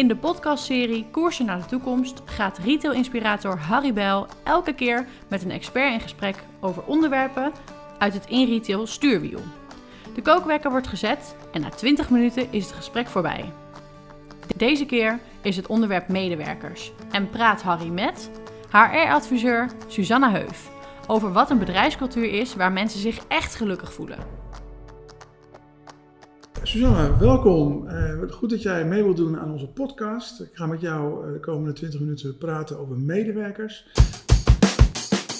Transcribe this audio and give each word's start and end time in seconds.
In 0.00 0.08
de 0.08 0.16
podcastserie 0.16 1.06
Koersen 1.10 1.46
naar 1.46 1.58
de 1.58 1.66
toekomst 1.66 2.22
gaat 2.24 2.58
retail-inspirator 2.58 3.58
Harry 3.58 3.92
Bel 3.92 4.26
elke 4.44 4.72
keer 4.72 5.06
met 5.28 5.42
een 5.42 5.50
expert 5.50 5.92
in 5.92 6.00
gesprek 6.00 6.36
over 6.60 6.82
onderwerpen 6.82 7.52
uit 7.98 8.14
het 8.14 8.26
in-retail 8.26 8.86
stuurwiel. 8.86 9.40
De 10.14 10.22
kookwekker 10.22 10.70
wordt 10.70 10.86
gezet 10.86 11.34
en 11.52 11.60
na 11.60 11.68
20 11.68 12.10
minuten 12.10 12.52
is 12.52 12.64
het 12.64 12.74
gesprek 12.74 13.06
voorbij. 13.06 13.52
Deze 14.56 14.86
keer 14.86 15.18
is 15.40 15.56
het 15.56 15.66
onderwerp 15.66 16.08
medewerkers 16.08 16.92
en 17.10 17.30
praat 17.30 17.62
Harry 17.62 17.88
met 17.88 18.30
HR-adviseur 18.70 19.70
Susanna 19.86 20.30
Heuf 20.30 20.70
over 21.06 21.32
wat 21.32 21.50
een 21.50 21.58
bedrijfscultuur 21.58 22.32
is 22.32 22.54
waar 22.54 22.72
mensen 22.72 23.00
zich 23.00 23.18
echt 23.28 23.54
gelukkig 23.54 23.92
voelen. 23.92 24.18
Susanna, 26.62 27.18
welkom. 27.18 27.88
Uh, 27.88 28.30
goed 28.30 28.50
dat 28.50 28.62
jij 28.62 28.84
mee 28.84 29.02
wilt 29.02 29.16
doen 29.16 29.38
aan 29.38 29.52
onze 29.52 29.68
podcast. 29.68 30.40
Ik 30.40 30.50
ga 30.52 30.66
met 30.66 30.80
jou 30.80 31.26
uh, 31.26 31.32
de 31.32 31.40
komende 31.40 31.72
20 31.72 32.00
minuten 32.00 32.38
praten 32.38 32.78
over 32.78 32.96
medewerkers. 32.96 33.86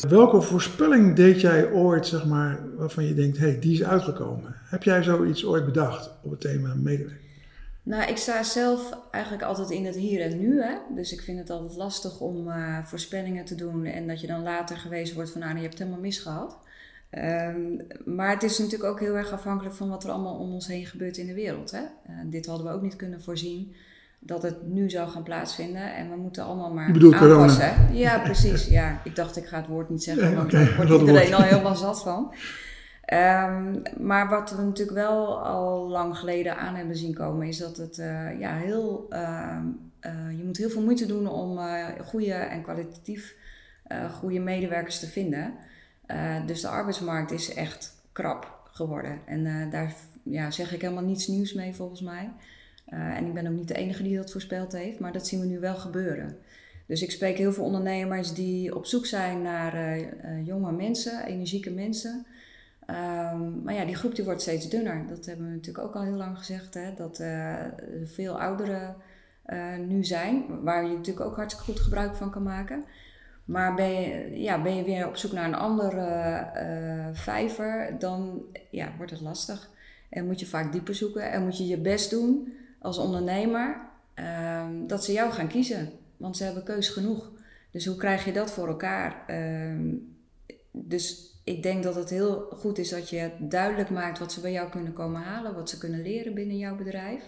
Welke 0.08 0.40
voorspelling 0.40 1.16
deed 1.16 1.40
jij 1.40 1.72
ooit, 1.72 2.06
zeg 2.06 2.26
maar, 2.26 2.60
waarvan 2.76 3.04
je 3.04 3.14
denkt, 3.14 3.38
hé, 3.38 3.48
hey, 3.48 3.58
die 3.58 3.72
is 3.72 3.84
uitgekomen? 3.84 4.54
Heb 4.56 4.82
jij 4.82 5.02
zoiets 5.02 5.44
ooit 5.44 5.64
bedacht 5.64 6.10
op 6.22 6.30
het 6.30 6.40
thema 6.40 6.74
medewerker? 6.74 7.20
Nou, 7.82 8.10
ik 8.10 8.16
sta 8.16 8.42
zelf 8.42 8.98
eigenlijk 9.10 9.44
altijd 9.44 9.70
in 9.70 9.84
het 9.84 9.96
hier 9.96 10.20
en 10.20 10.38
nu. 10.38 10.62
Hè? 10.62 10.74
Dus 10.94 11.12
ik 11.12 11.20
vind 11.20 11.38
het 11.38 11.50
altijd 11.50 11.76
lastig 11.76 12.20
om 12.20 12.48
uh, 12.48 12.84
voorspellingen 12.84 13.44
te 13.44 13.54
doen 13.54 13.84
en 13.84 14.06
dat 14.06 14.20
je 14.20 14.26
dan 14.26 14.42
later 14.42 14.76
gewezen 14.76 15.14
wordt 15.14 15.30
van, 15.30 15.40
nou, 15.40 15.54
je 15.54 15.60
hebt 15.60 15.72
het 15.72 15.82
helemaal 15.82 16.02
misgehad. 16.02 16.58
Um, 17.18 17.86
maar 18.04 18.30
het 18.30 18.42
is 18.42 18.58
natuurlijk 18.58 18.90
ook 18.90 19.00
heel 19.00 19.16
erg 19.16 19.32
afhankelijk 19.32 19.74
van 19.74 19.88
wat 19.88 20.04
er 20.04 20.10
allemaal 20.10 20.38
om 20.38 20.52
ons 20.52 20.66
heen 20.66 20.86
gebeurt 20.86 21.16
in 21.16 21.26
de 21.26 21.34
wereld. 21.34 21.70
Hè? 21.70 21.80
Uh, 21.80 22.14
dit 22.24 22.46
hadden 22.46 22.66
we 22.66 22.72
ook 22.72 22.82
niet 22.82 22.96
kunnen 22.96 23.22
voorzien 23.22 23.74
dat 24.18 24.42
het 24.42 24.66
nu 24.66 24.90
zou 24.90 25.08
gaan 25.08 25.22
plaatsvinden. 25.22 25.94
En 25.94 26.10
we 26.10 26.16
moeten 26.16 26.44
allemaal 26.44 26.72
maar 26.72 26.86
aanpassen. 26.86 27.18
Corona. 27.18 27.74
Ja, 27.92 28.18
precies. 28.18 28.66
Ja, 28.66 29.00
ik 29.04 29.16
dacht 29.16 29.36
ik 29.36 29.46
ga 29.46 29.56
het 29.56 29.66
woord 29.66 29.90
niet 29.90 30.02
zeggen, 30.02 30.36
want 30.36 30.50
daar 30.50 30.76
wordt 30.76 30.90
iedereen 30.90 31.34
al 31.34 31.42
helemaal 31.42 31.76
zat 31.76 32.02
van. 32.02 32.34
Um, 33.12 33.82
maar 33.98 34.28
wat 34.28 34.50
we 34.50 34.62
natuurlijk 34.62 34.96
wel 34.96 35.44
al 35.44 35.88
lang 35.88 36.16
geleden 36.16 36.56
aan 36.56 36.74
hebben 36.74 36.96
zien 36.96 37.14
komen, 37.14 37.46
is 37.46 37.58
dat 37.58 37.76
het 37.76 37.98
uh, 37.98 38.40
ja, 38.40 38.56
heel. 38.56 39.06
Uh, 39.10 39.58
uh, 40.00 40.38
je 40.38 40.44
moet 40.44 40.56
heel 40.56 40.70
veel 40.70 40.82
moeite 40.82 41.06
doen 41.06 41.28
om 41.28 41.58
goede 42.04 42.32
en 42.32 42.62
kwalitatief 42.62 43.36
goede 44.18 44.40
medewerkers 44.40 45.00
te 45.00 45.06
vinden. 45.06 45.54
Dus 46.46 46.60
de 46.60 46.68
arbeidsmarkt 46.68 47.30
is 47.30 47.54
echt 47.54 47.94
krap 48.12 48.60
geworden. 48.72 49.18
En 49.26 49.70
daar 49.70 49.94
ja, 50.22 50.50
zeg 50.50 50.72
ik 50.72 50.80
helemaal 50.80 51.04
niets 51.04 51.26
nieuws 51.26 51.52
mee 51.52 51.74
volgens 51.74 52.00
mij. 52.00 52.32
en 52.86 53.26
ik 53.26 53.34
ben 53.34 53.46
ook 53.46 53.52
niet 53.52 53.68
de 53.68 53.74
enige 53.74 54.02
die 54.02 54.16
dat 54.16 54.32
voorspeld 54.32 54.72
heeft, 54.72 54.98
maar 54.98 55.12
dat 55.12 55.26
zien 55.26 55.40
we 55.40 55.46
nu 55.46 55.58
wel 55.58 55.76
gebeuren. 55.76 56.36
Dus 56.86 57.02
ik 57.02 57.10
spreek 57.10 57.36
heel 57.36 57.52
veel 57.52 57.64
ondernemers 57.64 58.34
die 58.34 58.76
op 58.76 58.86
zoek 58.86 59.06
zijn 59.06 59.42
naar 59.42 60.00
jonge 60.44 60.72
mensen, 60.72 61.24
energieke 61.24 61.70
mensen. 61.70 62.26
Um, 62.90 63.62
maar 63.62 63.74
ja, 63.74 63.84
die 63.84 63.94
groep 63.94 64.14
die 64.14 64.24
wordt 64.24 64.42
steeds 64.42 64.68
dunner. 64.68 65.06
Dat 65.08 65.26
hebben 65.26 65.46
we 65.46 65.52
natuurlijk 65.52 65.84
ook 65.84 65.94
al 65.94 66.02
heel 66.02 66.16
lang 66.16 66.38
gezegd. 66.38 66.74
Hè? 66.74 66.94
Dat 66.94 67.20
uh, 67.20 67.54
veel 68.04 68.40
ouderen 68.40 68.96
nu 69.86 70.04
zijn, 70.04 70.62
waar 70.62 70.84
je 70.84 70.96
natuurlijk 70.96 71.26
ook 71.26 71.36
hartstikke 71.36 71.72
goed 71.72 71.80
gebruik 71.80 72.14
van 72.14 72.30
kan 72.30 72.42
maken. 72.42 72.84
Maar 73.50 73.74
ben 73.74 73.90
je, 73.90 74.40
ja, 74.40 74.62
ben 74.62 74.76
je 74.76 74.84
weer 74.84 75.06
op 75.06 75.16
zoek 75.16 75.32
naar 75.32 75.44
een 75.44 75.54
andere 75.54 76.46
uh, 76.56 77.06
vijver, 77.12 77.96
dan 77.98 78.42
ja, 78.70 78.92
wordt 78.96 79.12
het 79.12 79.20
lastig. 79.20 79.70
En 80.08 80.26
moet 80.26 80.40
je 80.40 80.46
vaak 80.46 80.72
dieper 80.72 80.94
zoeken 80.94 81.32
en 81.32 81.42
moet 81.42 81.58
je 81.58 81.66
je 81.66 81.78
best 81.78 82.10
doen 82.10 82.52
als 82.78 82.98
ondernemer 82.98 83.80
ehm, 84.14 84.86
dat 84.86 85.04
ze 85.04 85.12
jou 85.12 85.32
gaan 85.32 85.48
kiezen. 85.48 85.90
Want 86.16 86.36
ze 86.36 86.44
hebben 86.44 86.62
keus 86.62 86.88
genoeg. 86.88 87.30
Dus 87.70 87.86
hoe 87.86 87.96
krijg 87.96 88.24
je 88.24 88.32
dat 88.32 88.50
voor 88.50 88.68
elkaar? 88.68 89.24
Ehm, 89.26 89.94
dus 90.70 91.34
ik 91.44 91.62
denk 91.62 91.82
dat 91.82 91.94
het 91.94 92.10
heel 92.10 92.40
goed 92.50 92.78
is 92.78 92.88
dat 92.88 93.10
je 93.10 93.30
duidelijk 93.38 93.90
maakt 93.90 94.18
wat 94.18 94.32
ze 94.32 94.40
bij 94.40 94.52
jou 94.52 94.70
kunnen 94.70 94.92
komen 94.92 95.20
halen, 95.20 95.54
wat 95.54 95.70
ze 95.70 95.78
kunnen 95.78 96.02
leren 96.02 96.34
binnen 96.34 96.58
jouw 96.58 96.76
bedrijf. 96.76 97.22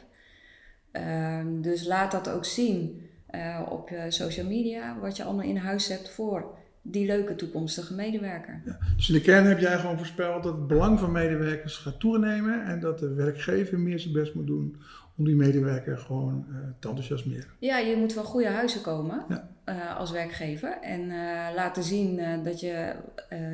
Um, 0.93 1.62
dus 1.62 1.87
laat 1.87 2.12
dat 2.12 2.28
ook 2.28 2.44
zien 2.44 3.10
uh, 3.32 3.60
op 3.69 3.88
je 3.88 4.06
social 4.09 4.47
media, 4.47 4.98
wat 4.98 5.16
je 5.16 5.25
allemaal 5.25 5.44
in 5.44 5.56
huis 5.56 5.88
hebt 5.88 6.10
voor 6.10 6.60
die 6.82 7.06
leuke 7.06 7.34
toekomstige 7.34 7.94
medewerker. 7.94 8.62
Ja, 8.65 8.78
dus 8.97 9.09
in 9.09 9.15
de 9.15 9.20
kern 9.20 9.47
heb 9.47 9.59
jij 9.59 9.78
gewoon 9.78 9.97
voorspeld 9.97 10.43
dat 10.43 10.54
het 10.54 10.66
belang 10.66 10.98
van 10.98 11.12
medewerkers 11.12 11.76
gaat 11.76 12.00
toenemen 12.00 12.65
en 12.65 12.81
dat 12.81 12.98
de 12.98 13.15
werkgever 13.15 13.78
meer 13.78 13.98
zijn 13.98 14.12
best 14.12 14.34
moet 14.34 14.47
doen 14.47 14.76
om 15.16 15.25
die 15.25 15.34
medewerker 15.37 15.98
gewoon 15.98 16.47
uh, 16.48 16.56
te 16.78 16.88
enthousiasmeren. 16.88 17.47
Ja, 17.59 17.78
je 17.78 17.97
moet 17.97 18.12
van 18.12 18.25
goede 18.25 18.48
huizen 18.48 18.81
komen 18.81 19.25
ja. 19.28 19.48
uh, 19.65 19.97
als 19.97 20.10
werkgever 20.10 20.78
en 20.81 21.00
uh, 21.00 21.48
laten 21.54 21.82
zien 21.82 22.21
dat 22.42 22.60
je 22.60 22.94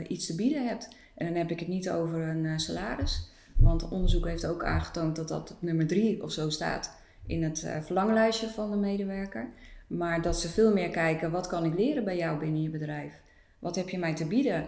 iets 0.08 0.26
te 0.26 0.34
bieden 0.34 0.66
hebt. 0.66 0.88
En 1.14 1.26
dan 1.26 1.36
heb 1.36 1.50
ik 1.50 1.58
het 1.58 1.68
niet 1.68 1.90
over 1.90 2.20
een 2.28 2.60
salaris, 2.60 3.30
want 3.56 3.88
onderzoek 3.88 4.26
heeft 4.26 4.46
ook 4.46 4.64
aangetoond 4.64 5.16
dat 5.16 5.28
dat 5.28 5.50
op 5.50 5.62
nummer 5.62 5.86
drie 5.86 6.22
of 6.22 6.32
zo 6.32 6.50
staat 6.50 6.96
in 7.26 7.42
het 7.42 7.68
verlanglijstje 7.82 8.48
van 8.48 8.70
de 8.70 8.76
medewerker. 8.76 9.48
Maar 9.88 10.22
dat 10.22 10.40
ze 10.40 10.48
veel 10.48 10.72
meer 10.72 10.90
kijken, 10.90 11.30
wat 11.30 11.46
kan 11.46 11.64
ik 11.64 11.74
leren 11.74 12.04
bij 12.04 12.16
jou 12.16 12.38
binnen 12.38 12.62
je 12.62 12.70
bedrijf? 12.70 13.12
Wat 13.58 13.76
heb 13.76 13.88
je 13.88 13.98
mij 13.98 14.14
te 14.14 14.26
bieden? 14.26 14.66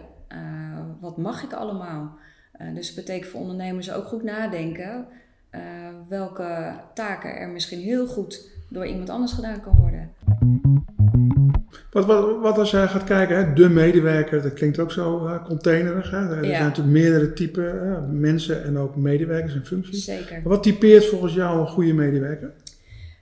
wat 0.99 1.17
mag 1.17 1.43
ik 1.43 1.53
allemaal? 1.53 2.17
dus 2.73 2.87
het 2.87 2.95
betekent 2.95 3.31
voor 3.31 3.39
ondernemers 3.39 3.91
ook 3.91 4.05
goed 4.05 4.23
nadenken 4.23 5.07
uh, 5.55 5.61
welke 6.07 6.73
taken 6.93 7.35
er 7.35 7.49
misschien 7.49 7.79
heel 7.79 8.07
goed 8.07 8.49
door 8.69 8.85
iemand 8.85 9.09
anders 9.09 9.31
gedaan 9.31 9.61
kan 9.61 9.75
worden. 9.75 10.09
Wat, 11.91 12.05
wat, 12.05 12.39
wat 12.39 12.57
als 12.57 12.71
jij 12.71 12.87
gaat 12.87 13.03
kijken, 13.03 13.37
hè, 13.37 13.53
de 13.53 13.69
medewerker, 13.69 14.41
dat 14.41 14.53
klinkt 14.53 14.79
ook 14.79 14.91
zo 14.91 15.25
uh, 15.25 15.45
containerig. 15.45 16.11
Hè? 16.11 16.17
Er 16.17 16.45
zijn 16.45 16.63
natuurlijk 16.63 16.97
meerdere 16.97 17.33
typen 17.33 18.19
mensen 18.19 18.63
en 18.63 18.77
ook 18.77 18.95
medewerkers 18.95 19.55
en 19.55 19.65
functies. 19.65 20.03
Zeker. 20.03 20.41
wat 20.43 20.63
typeert 20.63 21.05
volgens 21.05 21.33
jou 21.33 21.59
een 21.59 21.67
goede 21.67 21.93
medewerker? 21.93 22.51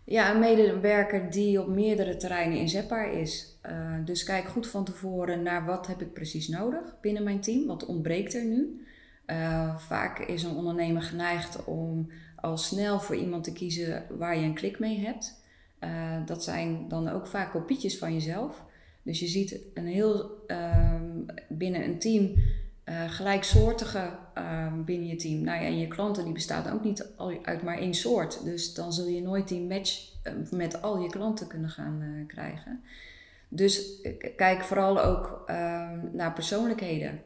Ja, 0.10 0.34
een 0.34 0.40
medewerker 0.40 1.32
die 1.32 1.62
op 1.62 1.68
meerdere 1.68 2.18
terreinen 2.18 2.58
inzetbaar 2.58 3.14
is. 3.14 3.58
Uh, 3.66 3.96
dus 4.06 4.24
kijk 4.24 4.48
goed 4.48 4.68
van 4.68 4.86
tevoren 4.86 5.44
naar 5.44 5.66
wat 5.66 5.88
heb 5.88 6.02
ik 6.02 6.14
precies 6.14 6.48
nodig 6.48 6.96
binnen 7.02 7.24
mijn 7.24 7.40
team, 7.40 7.66
wat 7.66 7.86
ontbreekt 7.86 8.34
er 8.34 8.46
nu. 8.46 8.86
Uh, 9.28 9.78
vaak 9.78 10.20
is 10.20 10.44
een 10.44 10.56
ondernemer 10.56 11.02
geneigd 11.02 11.66
om 11.66 12.12
al 12.36 12.58
snel 12.58 13.00
voor 13.00 13.16
iemand 13.16 13.44
te 13.44 13.54
kiezen 13.54 14.06
waar 14.18 14.38
je 14.38 14.46
een 14.46 14.54
klik 14.54 14.80
mee 14.80 15.00
hebt. 15.00 15.42
Uh, 15.84 16.26
dat 16.26 16.44
zijn 16.44 16.88
dan 16.88 17.10
ook 17.10 17.28
vaak 17.28 17.52
kopietjes 17.52 17.98
van 17.98 18.14
jezelf. 18.14 18.64
Dus 19.04 19.20
je 19.20 19.28
ziet 19.28 19.60
een 19.74 19.88
heel 19.88 20.44
uh, 20.48 20.96
binnen 21.50 21.84
een 21.84 22.00
team 22.00 22.36
uh, 22.90 23.10
gelijksoortige 23.10 24.10
ehm, 24.34 24.84
binnen 24.84 25.08
je 25.08 25.16
team. 25.16 25.44
Nou 25.44 25.62
ja, 25.62 25.68
en 25.68 25.80
je 25.80 25.88
klanten 25.88 26.24
die 26.24 26.34
bestaan 26.34 26.74
ook 26.74 26.84
niet 26.84 27.06
uit 27.44 27.64
maar 27.64 27.78
één 27.78 27.94
soort. 27.94 28.44
Dus 28.44 28.74
dan 28.74 28.94
zul 28.94 29.08
je 29.08 29.22
nooit 29.22 29.48
die 29.48 29.62
match 29.62 30.12
met 30.52 30.82
al 30.82 31.02
je 31.02 31.10
klanten 31.10 31.48
kunnen 31.48 31.70
gaan 31.70 32.24
krijgen. 32.28 32.84
Dus 33.48 34.02
kijk 34.36 34.62
vooral 34.62 35.02
ook 35.02 35.44
ehm, 35.46 36.00
naar 36.12 36.34
persoonlijkheden. 36.34 37.22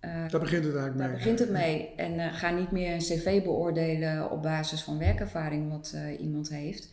Daar 0.00 0.40
begint 0.40 0.64
het 0.64 0.76
eigenlijk 0.76 0.94
mee. 0.94 1.06
Daar 1.06 1.16
begint 1.16 1.38
het 1.38 1.50
mee. 1.50 1.94
En 1.96 2.32
ga 2.32 2.50
niet 2.50 2.70
meer 2.70 2.92
een 2.92 2.98
cv 2.98 3.42
beoordelen 3.42 4.30
op 4.30 4.42
basis 4.42 4.82
van 4.82 4.98
werkervaring 4.98 5.70
wat 5.70 5.96
iemand 6.20 6.48
heeft. 6.48 6.92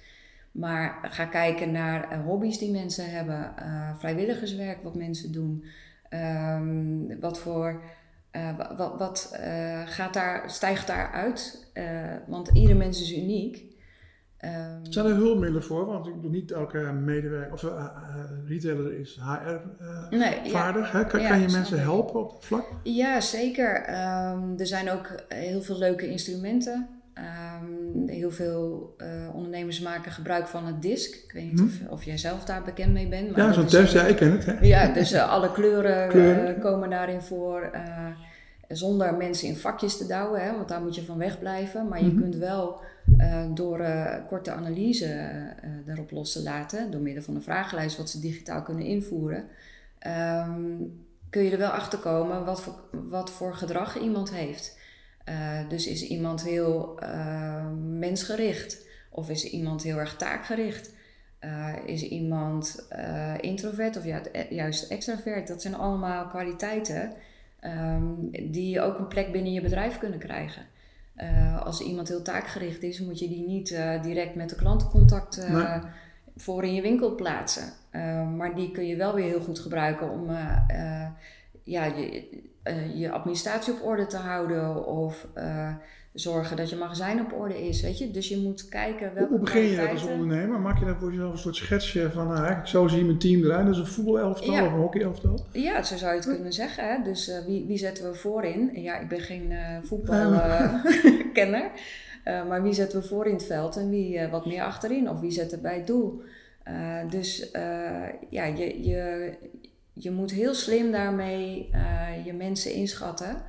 Maar 0.52 1.00
ga 1.02 1.26
kijken 1.26 1.72
naar 1.72 2.22
hobby's 2.22 2.58
die 2.58 2.72
mensen 2.72 3.12
hebben, 3.12 3.54
vrijwilligerswerk 3.98 4.84
wat 4.84 4.96
mensen 4.96 5.32
doen. 5.32 5.66
Um, 6.14 7.20
wat 7.20 7.40
voor. 7.40 7.82
wat, 8.78 8.98
wat 8.98 9.40
gaat 9.86 10.14
daar, 10.14 10.50
stijgt 10.50 10.88
daar 10.88 11.12
uit? 11.12 11.72
want 12.28 12.50
ieder 12.54 12.76
mens 12.76 13.02
is 13.02 13.14
uniek. 13.14 13.72
Um, 14.46 14.92
Zijn 14.92 15.06
er 15.06 15.16
hulpmiddelen 15.16 15.64
voor? 15.64 15.86
Want 15.86 16.08
ik 16.08 16.16
bedoel, 16.16 16.32
niet 16.32 16.52
elke 16.52 16.78
medewerker 16.78 17.54
of 17.54 17.64
uh, 17.64 17.72
uh, 17.72 18.48
retailer 18.48 19.00
is 19.00 19.20
HR-vaardig. 19.22 20.94
Uh, 20.94 21.08
kan, 21.08 21.22
kan, 21.22 21.42
je 21.42 21.48
mensen 21.52 21.82
helpen 21.82 22.20
op 22.20 22.32
dat 22.32 22.46
vlak? 22.46 22.66
Ja, 22.84 23.20
zeker. 23.20 23.90
Um, 23.90 24.56
er 24.58 24.68
zijn 24.68 24.90
ook 24.90 25.16
heel 25.28 25.62
veel 25.62 25.78
leuke 25.78 26.08
instrumenten. 26.08 27.01
Um, 27.16 28.08
heel 28.08 28.32
veel 28.32 28.96
ondernemers 29.34 29.80
maken 29.80 30.12
gebruik 30.12 30.48
van 30.48 30.66
het 30.66 30.82
DISC. 30.82 31.16
Ik 31.16 31.32
weet 31.32 31.52
niet 31.52 31.60
hm? 31.60 31.66
of, 31.66 31.90
of, 31.90 32.04
jij 32.04 32.18
zelf 32.18 32.44
daar 32.44 32.64
bekend 32.64 32.94
mee 32.94 33.08
bent. 33.08 33.36
Maar 33.36 33.46
ja, 33.46 33.54
zo'n 33.54 33.66
test, 33.66 33.94
ja, 33.94 34.04
ik 34.04 34.16
ken 34.16 34.32
het. 34.32 34.46
Hè? 34.46 34.60
Ja, 34.62 34.94
dus 34.94 35.16
alle 35.16 35.52
kleuren, 35.52 36.10
kleuren. 36.10 36.60
komen 36.60 36.90
daarin 36.90 37.22
voor 37.22 37.72
zonder 38.68 39.14
mensen 39.14 39.48
in 39.48 39.56
vakjes 39.56 39.98
te 39.98 40.08
douwen, 40.08 40.44
hè, 40.44 40.56
want 40.56 40.68
daar 40.68 40.82
moet 40.82 40.96
je 40.96 41.06
van 41.06 41.18
wegblijven. 41.18 41.88
Maar 41.88 42.04
je 42.04 42.10
-hmm. 42.10 42.22
kunt 42.22 42.36
wel 42.36 42.82
door 43.54 43.86
korte 44.28 44.52
analyse 44.52 45.30
daarop 45.86 46.12
los 46.12 46.32
te 46.32 46.44
laten, 46.44 46.92
door 46.92 47.02
middel 47.02 47.24
van 47.24 47.36
een 47.36 47.44
vragenlijst 47.44 47.98
wat 47.98 48.10
ze 48.10 48.20
digitaal 48.20 48.62
kunnen 48.62 48.86
invoeren, 48.86 49.46
um, 50.08 51.06
kun 51.30 51.44
je 51.44 51.52
er 51.52 51.58
wel 51.58 51.70
achter 51.70 52.00
komen 52.00 52.46
wat 52.46 52.62
voor, 52.62 52.74
wat 52.92 53.30
voor 53.30 53.56
gedrag 53.56 54.00
iemand 54.00 54.34
heeft. 54.34 54.80
Dus 55.68 55.88
is 55.88 56.08
iemand 56.08 56.44
heel 56.44 57.00
mensgericht? 57.80 58.86
Of 59.10 59.30
is 59.30 59.50
iemand 59.50 59.84
heel 59.84 59.98
erg 59.98 60.16
taakgericht? 60.16 60.94
is 61.86 62.04
iemand 62.04 62.88
introvert 63.40 63.98
of 63.98 64.04
juist 64.50 64.92
extravert? 64.92 65.48
Dat 65.48 65.62
zijn 65.62 65.76
allemaal 65.76 66.28
kwaliteiten 66.28 67.14
ehm, 67.60 68.04
die 68.52 68.82
ook 68.82 69.00
een 69.00 69.08
plek 69.08 69.32
binnen 69.32 69.54
je 69.54 69.62
bedrijf 69.62 69.98
kunnen 69.98 70.20
krijgen. 70.20 70.66
als 71.64 71.82
iemand 71.82 72.08
heel 72.08 72.22
taakgericht 72.22 72.84
is, 72.84 73.00
moet 73.00 73.20
je 73.20 73.28
die 73.28 73.48
niet 73.48 73.68
direct 74.02 74.36
met 74.36 74.50
de 74.50 74.56
klantencontact 74.56 75.48
voor 76.36 76.64
in 76.64 76.74
je 76.74 76.82
winkel 76.82 77.16
plaatsen. 77.16 77.74
maar 78.38 78.56
die 78.56 78.72
kun 78.72 78.88
je 78.88 78.96
wel 78.96 79.14
weer 79.14 79.26
heel 79.26 79.42
goed 79.42 79.60
gebruiken 79.60 80.12
om 80.12 80.30
ja, 81.64 81.86
je, 81.86 82.28
uh, 82.64 83.00
je 83.00 83.12
administratie 83.12 83.74
op 83.74 83.84
orde 83.84 84.08
te 84.08 84.18
houden 84.18 84.86
of 84.86 85.28
uh, 85.38 85.76
zorgen 86.14 86.58
dat 86.58 86.70
je 86.70 86.76
magazijn 86.76 87.20
op 87.20 87.34
orde 87.34 87.68
is. 87.68 87.82
Weet 87.82 87.98
je? 87.98 88.12
Dus 88.12 88.30
je 88.30 88.38
moet 88.38 88.70
kijken 88.70 89.14
welke 89.14 89.30
Hoe 89.30 89.40
begin 89.40 89.62
je 89.62 89.76
dat 89.76 89.90
als 89.90 90.04
ondernemer? 90.04 90.60
Maak 90.60 90.80
je 90.80 90.86
dan 90.86 91.00
voor 91.00 91.12
jezelf 91.12 91.32
een 91.32 91.38
soort 91.38 91.56
schetsje 91.56 92.12
van, 92.12 92.24
nou, 92.26 92.38
eigenlijk 92.38 92.68
zo 92.68 92.88
zie 92.88 93.00
je 93.00 93.06
mijn 93.06 93.18
team 93.18 93.44
eruit. 93.44 93.66
Dat 93.66 93.74
is 93.74 93.80
een 93.80 93.88
voetbalelftal 93.88 94.54
ja. 94.54 94.66
of 94.66 94.72
een 94.72 94.80
hockeyelftal? 94.80 95.46
Ja, 95.52 95.84
zo 95.84 95.98
zou 95.98 96.12
je 96.12 96.18
het 96.18 96.28
kunnen 96.28 96.54
zeggen. 96.54 96.90
Hè? 96.90 97.04
Dus 97.04 97.30
uh, 97.30 97.46
wie, 97.46 97.66
wie 97.66 97.78
zetten 97.78 98.12
we 98.12 98.16
voorin? 98.18 98.70
Ja, 98.74 99.00
ik 99.00 99.08
ben 99.08 99.22
geen 99.22 99.54
voetbalkenner. 99.84 101.72
maar 102.48 102.64
wie 102.64 102.74
zetten 102.74 103.02
we 103.02 103.08
voor 103.08 103.26
in 103.26 103.34
het 103.34 103.46
veld 103.46 103.78
en 103.78 103.90
wie 103.90 104.28
wat 104.28 104.46
meer 104.46 104.64
achterin? 104.64 105.10
Of 105.10 105.20
wie 105.20 105.32
zetten 105.32 105.62
bij 105.62 105.76
het 105.76 105.88
doel? 105.88 106.22
dus 107.10 107.50
ja, 108.30 108.46
je, 108.46 108.88
je, 108.88 109.34
je 110.04 110.12
moet 110.12 110.32
heel 110.32 110.54
slim 110.54 110.92
daarmee 110.92 111.70
uh, 111.74 112.26
je 112.26 112.34
mensen 112.34 112.74
inschatten. 112.74 113.44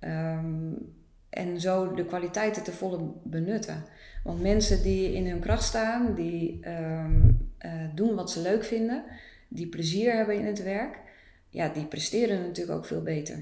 Um, 0.00 0.94
en 1.30 1.60
zo 1.60 1.94
de 1.94 2.04
kwaliteiten 2.04 2.62
te 2.62 2.72
volle 2.72 2.98
benutten. 3.22 3.84
Want 4.24 4.42
mensen 4.42 4.82
die 4.82 5.12
in 5.12 5.26
hun 5.26 5.40
kracht 5.40 5.62
staan, 5.62 6.14
die 6.14 6.60
um, 6.68 7.50
uh, 7.64 7.72
doen 7.94 8.14
wat 8.14 8.30
ze 8.30 8.40
leuk 8.40 8.64
vinden, 8.64 9.04
die 9.48 9.66
plezier 9.66 10.12
hebben 10.12 10.38
in 10.38 10.46
het 10.46 10.62
werk, 10.62 10.98
ja, 11.48 11.68
die 11.68 11.84
presteren 11.84 12.40
natuurlijk 12.40 12.78
ook 12.78 12.86
veel 12.86 13.02
beter. 13.02 13.38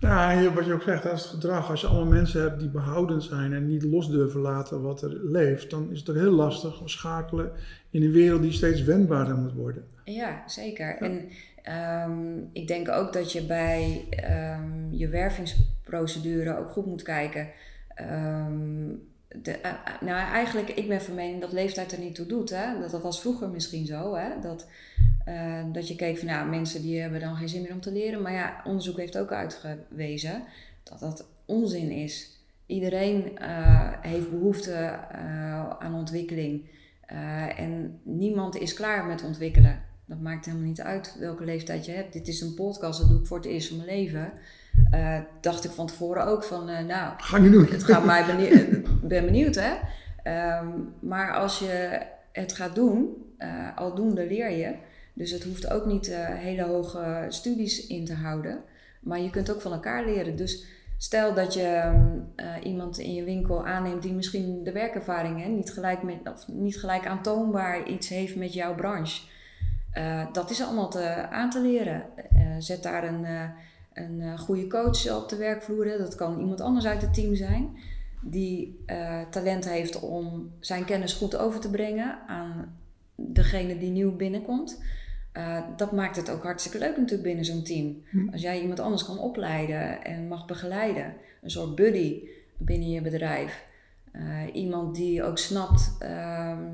Ja, 0.00 0.52
wat 0.52 0.66
je 0.66 0.72
ook 0.72 0.82
zegt, 0.82 1.02
dat 1.02 1.12
is 1.12 1.22
het 1.22 1.30
gedrag. 1.30 1.70
Als 1.70 1.80
je 1.80 1.86
allemaal 1.86 2.12
mensen 2.12 2.40
hebt 2.42 2.60
die 2.60 2.68
behouden 2.68 3.22
zijn 3.22 3.52
en 3.52 3.66
niet 3.66 3.82
los 3.82 4.10
durven 4.10 4.40
laten 4.40 4.82
wat 4.82 5.02
er 5.02 5.20
leeft, 5.22 5.70
dan 5.70 5.90
is 5.90 5.98
het 5.98 6.10
ook 6.10 6.16
heel 6.16 6.30
lastig 6.30 6.80
om 6.80 6.88
schakelen 6.88 7.52
in 7.90 8.02
een 8.02 8.12
wereld 8.12 8.42
die 8.42 8.52
steeds 8.52 8.82
wendbaarder 8.82 9.36
moet 9.36 9.52
worden. 9.52 9.84
Ja, 10.04 10.42
zeker. 10.46 10.96
En 10.96 11.28
Um, 11.68 12.50
ik 12.52 12.66
denk 12.66 12.88
ook 12.88 13.12
dat 13.12 13.32
je 13.32 13.42
bij 13.42 14.04
um, 14.54 14.88
je 14.90 15.08
wervingsprocedure 15.08 16.58
ook 16.58 16.70
goed 16.70 16.86
moet 16.86 17.02
kijken. 17.02 17.48
Um, 18.00 19.10
de, 19.28 19.58
uh, 19.64 19.72
nou, 20.00 20.32
eigenlijk, 20.32 20.70
ik 20.70 20.88
ben 20.88 21.02
van 21.02 21.14
mening 21.14 21.40
dat 21.40 21.52
leeftijd 21.52 21.92
er 21.92 21.98
niet 21.98 22.14
toe 22.14 22.26
doet. 22.26 22.50
Hè? 22.50 22.80
Dat, 22.80 22.90
dat 22.90 23.02
was 23.02 23.20
vroeger 23.20 23.48
misschien 23.48 23.86
zo. 23.86 24.14
Hè? 24.14 24.40
Dat, 24.40 24.66
uh, 25.28 25.64
dat 25.72 25.88
je 25.88 25.96
keek 25.96 26.18
van 26.18 26.26
nou, 26.26 26.48
mensen 26.48 26.82
die 26.82 27.00
hebben 27.00 27.20
dan 27.20 27.36
geen 27.36 27.48
zin 27.48 27.62
meer 27.62 27.72
om 27.72 27.80
te 27.80 27.92
leren. 27.92 28.22
Maar 28.22 28.32
ja, 28.32 28.60
onderzoek 28.64 28.96
heeft 28.96 29.18
ook 29.18 29.32
uitgewezen 29.32 30.42
dat 30.82 30.98
dat 30.98 31.26
onzin 31.44 31.90
is. 31.90 32.40
Iedereen 32.66 33.38
heeft 34.00 34.30
behoefte 34.30 34.98
aan 35.78 35.94
ontwikkeling. 35.94 36.68
en 37.56 38.00
niemand 38.02 38.56
is 38.56 38.74
klaar 38.74 39.04
met 39.04 39.24
ontwikkelen 39.24 39.82
dat 40.12 40.20
maakt 40.20 40.44
helemaal 40.44 40.66
niet 40.66 40.80
uit 40.80 41.16
welke 41.18 41.44
leeftijd 41.44 41.84
je 41.84 41.92
hebt. 41.92 42.12
Dit 42.12 42.28
is 42.28 42.40
een 42.40 42.54
podcast, 42.54 43.00
dat 43.00 43.08
doe 43.08 43.20
ik 43.20 43.26
voor 43.26 43.36
het 43.36 43.46
eerst 43.46 43.68
van 43.68 43.76
mijn 43.76 43.88
leven. 43.88 44.32
Uh, 44.94 45.18
dacht 45.40 45.64
ik 45.64 45.70
van 45.70 45.86
tevoren 45.86 46.26
ook 46.26 46.44
van, 46.44 46.70
uh, 46.70 46.80
nou, 46.80 47.12
Ga 47.16 47.38
je 47.38 47.50
doen. 47.50 47.66
het 47.66 47.84
gaat 47.84 48.04
mij 48.04 48.24
benieuwd, 48.26 48.82
ben 49.08 49.24
benieuwd 49.24 49.58
hè. 49.60 49.72
Um, 50.58 50.94
maar 51.00 51.34
als 51.34 51.58
je 51.58 52.00
het 52.32 52.52
gaat 52.52 52.74
doen, 52.74 53.08
uh, 53.38 53.76
aldoende 53.76 54.26
leer 54.26 54.50
je. 54.50 54.74
Dus 55.12 55.30
het 55.30 55.44
hoeft 55.44 55.70
ook 55.70 55.86
niet 55.86 56.14
hele 56.16 56.62
hoge 56.62 57.26
studies 57.28 57.86
in 57.86 58.04
te 58.04 58.14
houden. 58.14 58.58
Maar 59.00 59.20
je 59.20 59.30
kunt 59.30 59.52
ook 59.52 59.60
van 59.60 59.72
elkaar 59.72 60.04
leren. 60.04 60.36
Dus 60.36 60.64
stel 60.98 61.34
dat 61.34 61.54
je 61.54 61.92
iemand 62.62 62.98
in 62.98 63.14
je 63.14 63.24
winkel 63.24 63.66
aanneemt 63.66 64.02
die 64.02 64.12
misschien 64.12 64.64
de 64.64 64.72
werkervaring 64.72 65.42
hè, 65.42 65.48
niet, 65.48 65.72
gelijk 65.72 66.02
met, 66.02 66.16
of 66.24 66.48
niet 66.48 66.78
gelijk 66.78 67.06
aantoonbaar 67.06 67.88
iets 67.88 68.08
heeft 68.08 68.36
met 68.36 68.54
jouw 68.54 68.74
branche. 68.74 69.31
Uh, 69.98 70.26
dat 70.32 70.50
is 70.50 70.62
allemaal 70.62 70.90
te, 70.90 71.28
aan 71.30 71.50
te 71.50 71.60
leren. 71.60 72.02
Uh, 72.34 72.40
zet 72.58 72.82
daar 72.82 73.04
een, 73.04 73.24
uh, 73.24 73.48
een 73.92 74.38
goede 74.38 74.66
coach 74.66 75.16
op 75.16 75.28
de 75.28 75.36
werkvloer. 75.36 75.98
Dat 75.98 76.14
kan 76.14 76.38
iemand 76.38 76.60
anders 76.60 76.86
uit 76.86 77.02
het 77.02 77.14
team 77.14 77.34
zijn. 77.34 77.76
Die 78.24 78.84
talent 79.30 79.68
heeft 79.68 80.00
om 80.00 80.50
zijn 80.60 80.84
kennis 80.84 81.12
goed 81.12 81.36
over 81.36 81.60
te 81.60 81.70
brengen 81.70 82.18
aan 82.26 82.78
degene 83.14 83.78
die 83.78 83.90
nieuw 83.90 84.16
binnenkomt. 84.16 84.82
dat 85.76 85.92
maakt 85.92 86.16
het 86.16 86.30
ook 86.30 86.42
hartstikke 86.42 86.78
leuk 86.78 86.96
natuurlijk 86.96 87.22
binnen 87.22 87.44
zo'n 87.44 87.62
team. 87.62 88.02
Hm. 88.10 88.28
Als 88.28 88.40
jij 88.40 88.60
iemand 88.60 88.80
anders 88.80 89.04
kan 89.04 89.18
opleiden 89.18 90.04
en 90.04 90.28
mag 90.28 90.46
begeleiden. 90.46 91.14
Een 91.42 91.50
soort 91.50 91.74
buddy 91.74 92.20
binnen 92.56 92.90
je 92.90 93.00
bedrijf. 93.00 93.64
iemand 94.52 94.94
die 94.94 95.22
ook 95.22 95.38
snapt 95.38 95.96
ehm, 95.98 96.64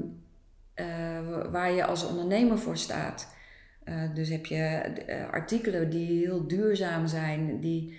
uh, 0.80 1.50
waar 1.50 1.72
je 1.72 1.84
als 1.86 2.06
ondernemer 2.06 2.58
voor 2.58 2.76
staat. 2.76 3.36
Uh, 3.84 3.94
dus 4.14 4.28
heb 4.28 4.46
je 4.46 4.92
uh, 5.08 5.30
artikelen 5.30 5.90
die 5.90 6.26
heel 6.26 6.46
duurzaam 6.46 7.06
zijn, 7.06 7.60
die, 7.60 7.96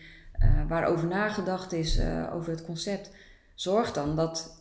waarover 0.68 1.08
nagedacht 1.08 1.74
is 1.74 2.02
over 2.34 2.52
het 2.52 2.66
concept. 2.66 3.12
Zorg 3.56 3.92
dan 3.92 4.16
dat 4.16 4.58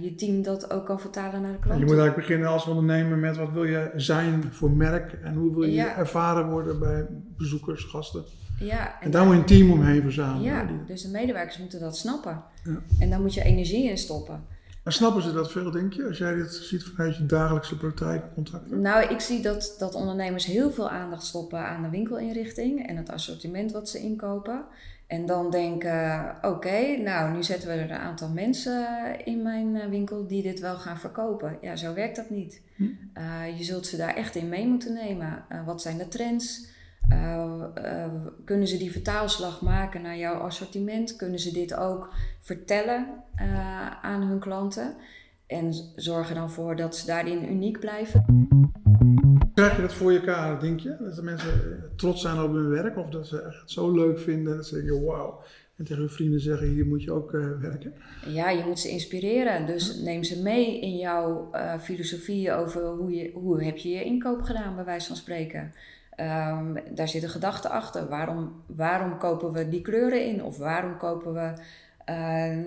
je 0.00 0.14
team 0.16 0.42
dat 0.42 0.72
ook 0.72 0.86
kan 0.86 1.00
vertalen 1.00 1.42
naar 1.42 1.52
de 1.52 1.58
klant. 1.58 1.78
Je 1.78 1.84
moet 1.84 1.98
eigenlijk 1.98 2.28
beginnen 2.28 2.48
als 2.48 2.66
ondernemer 2.66 3.18
met 3.18 3.36
wat 3.36 3.52
wil 3.52 3.64
je 3.64 3.90
zijn 3.96 4.44
voor 4.52 4.70
merk 4.70 5.12
en 5.12 5.34
hoe 5.34 5.52
wil 5.52 5.62
je 5.62 5.72
ja. 5.72 5.96
ervaren 5.96 6.50
worden 6.50 6.78
bij 6.78 7.06
bezoekers, 7.36 7.84
gasten. 7.84 8.24
Ja, 8.58 8.86
en, 8.86 9.04
en 9.04 9.10
daar 9.10 9.24
moet 9.24 9.34
je 9.34 9.40
een 9.40 9.46
team 9.46 9.70
omheen 9.70 10.02
verzamelen. 10.02 10.42
Ja, 10.42 10.66
dus 10.86 11.02
de 11.02 11.10
medewerkers 11.10 11.58
moeten 11.58 11.80
dat 11.80 11.96
snappen. 11.96 12.42
Ja. 12.64 12.82
En 13.00 13.10
daar 13.10 13.20
moet 13.20 13.34
je 13.34 13.42
energie 13.42 13.90
in 13.90 13.98
stoppen. 13.98 14.44
Maar 14.84 14.92
snappen 14.92 15.22
ze 15.22 15.32
dat 15.32 15.52
veel, 15.52 15.70
denk 15.70 15.92
je, 15.92 16.06
als 16.06 16.18
jij 16.18 16.34
dit 16.34 16.52
ziet 16.52 16.84
vanuit 16.84 17.16
je 17.16 17.26
dagelijkse 17.26 17.76
praktijkcontacten? 17.76 18.80
Nou, 18.80 19.08
ik 19.08 19.20
zie 19.20 19.42
dat, 19.42 19.74
dat 19.78 19.94
ondernemers 19.94 20.44
heel 20.44 20.70
veel 20.70 20.90
aandacht 20.90 21.24
stoppen 21.24 21.66
aan 21.66 21.82
de 21.82 21.88
winkelinrichting 21.88 22.86
en 22.86 22.96
het 22.96 23.10
assortiment 23.10 23.72
wat 23.72 23.88
ze 23.88 23.98
inkopen. 23.98 24.64
En 25.06 25.26
dan 25.26 25.50
denken, 25.50 26.36
oké, 26.42 26.96
nou 26.96 27.32
nu 27.32 27.42
zetten 27.42 27.68
we 27.68 27.74
er 27.74 27.90
een 27.90 27.96
aantal 27.96 28.28
mensen 28.28 28.86
in 29.24 29.42
mijn 29.42 29.76
eh, 29.76 29.88
winkel 29.88 30.26
die 30.26 30.42
dit 30.42 30.60
wel 30.60 30.76
gaan 30.76 30.98
verkopen. 30.98 31.58
Ja, 31.60 31.76
zo 31.76 31.94
werkt 31.94 32.16
dat 32.16 32.30
niet. 32.30 32.60
Hm. 32.76 32.84
Uh, 32.84 33.58
je 33.58 33.64
zult 33.64 33.86
ze 33.86 33.96
daar 33.96 34.14
echt 34.14 34.34
in 34.34 34.48
mee 34.48 34.66
moeten 34.66 34.94
nemen. 34.94 35.44
Uh, 35.52 35.66
wat 35.66 35.82
zijn 35.82 35.98
de 35.98 36.08
trends? 36.08 36.66
Uh, 37.10 37.64
uh, 37.84 38.06
kunnen 38.44 38.68
ze 38.68 38.76
die 38.76 38.92
vertaalslag 38.92 39.60
maken 39.60 40.02
naar 40.02 40.16
jouw 40.16 40.34
assortiment? 40.34 41.16
Kunnen 41.16 41.38
ze 41.38 41.52
dit 41.52 41.74
ook 41.74 42.14
vertellen 42.40 43.06
uh, 43.40 43.90
aan 44.02 44.22
hun 44.22 44.38
klanten? 44.38 44.94
En 45.46 45.74
zorgen 45.96 46.34
dan 46.34 46.50
voor 46.50 46.76
dat 46.76 46.96
ze 46.96 47.06
daarin 47.06 47.52
uniek 47.52 47.80
blijven. 47.80 48.24
Krijg 49.54 49.76
je 49.76 49.82
dat 49.82 49.94
voor 49.94 50.12
elkaar, 50.12 50.60
denk 50.60 50.80
je? 50.80 50.96
Dat 51.00 51.14
de 51.14 51.22
mensen 51.22 51.90
trots 51.96 52.20
zijn 52.20 52.40
op 52.40 52.52
hun 52.52 52.68
werk 52.68 52.96
of 52.96 53.08
dat 53.08 53.26
ze 53.26 53.42
echt 53.42 53.70
zo 53.70 53.92
leuk 53.92 54.18
vinden 54.18 54.56
dat 54.56 54.66
ze 54.66 54.74
denken: 54.74 55.04
wauw. 55.04 55.42
En 55.76 55.84
tegen 55.84 56.02
hun 56.02 56.10
vrienden 56.10 56.40
zeggen: 56.40 56.68
hier 56.68 56.86
moet 56.86 57.02
je 57.02 57.12
ook 57.12 57.30
werken? 57.60 57.94
Ja, 58.26 58.50
je 58.50 58.64
moet 58.66 58.78
ze 58.78 58.88
inspireren. 58.88 59.66
Dus 59.66 59.96
neem 59.96 60.24
ze 60.24 60.42
mee 60.42 60.80
in 60.80 60.96
jouw 60.96 61.50
filosofie 61.80 62.52
over 62.52 62.86
hoe, 62.86 63.10
je, 63.10 63.30
hoe 63.34 63.62
heb 63.62 63.76
je 63.76 63.88
je 63.88 64.04
inkoop 64.04 64.42
gedaan, 64.42 64.74
bij 64.74 64.84
wijze 64.84 65.06
van 65.06 65.16
spreken. 65.16 65.72
Um, 66.16 66.94
daar 66.94 67.08
zit 67.08 67.22
een 67.22 67.28
gedachte 67.28 67.68
achter. 67.68 68.08
Waarom, 68.08 68.62
waarom 68.66 69.18
kopen 69.18 69.52
we 69.52 69.68
die 69.68 69.82
kleuren 69.82 70.26
in? 70.26 70.44
Of 70.44 70.58
waarom 70.58 70.96
kopen 70.96 71.34
we. 71.34 71.52
Uh, 72.10 72.64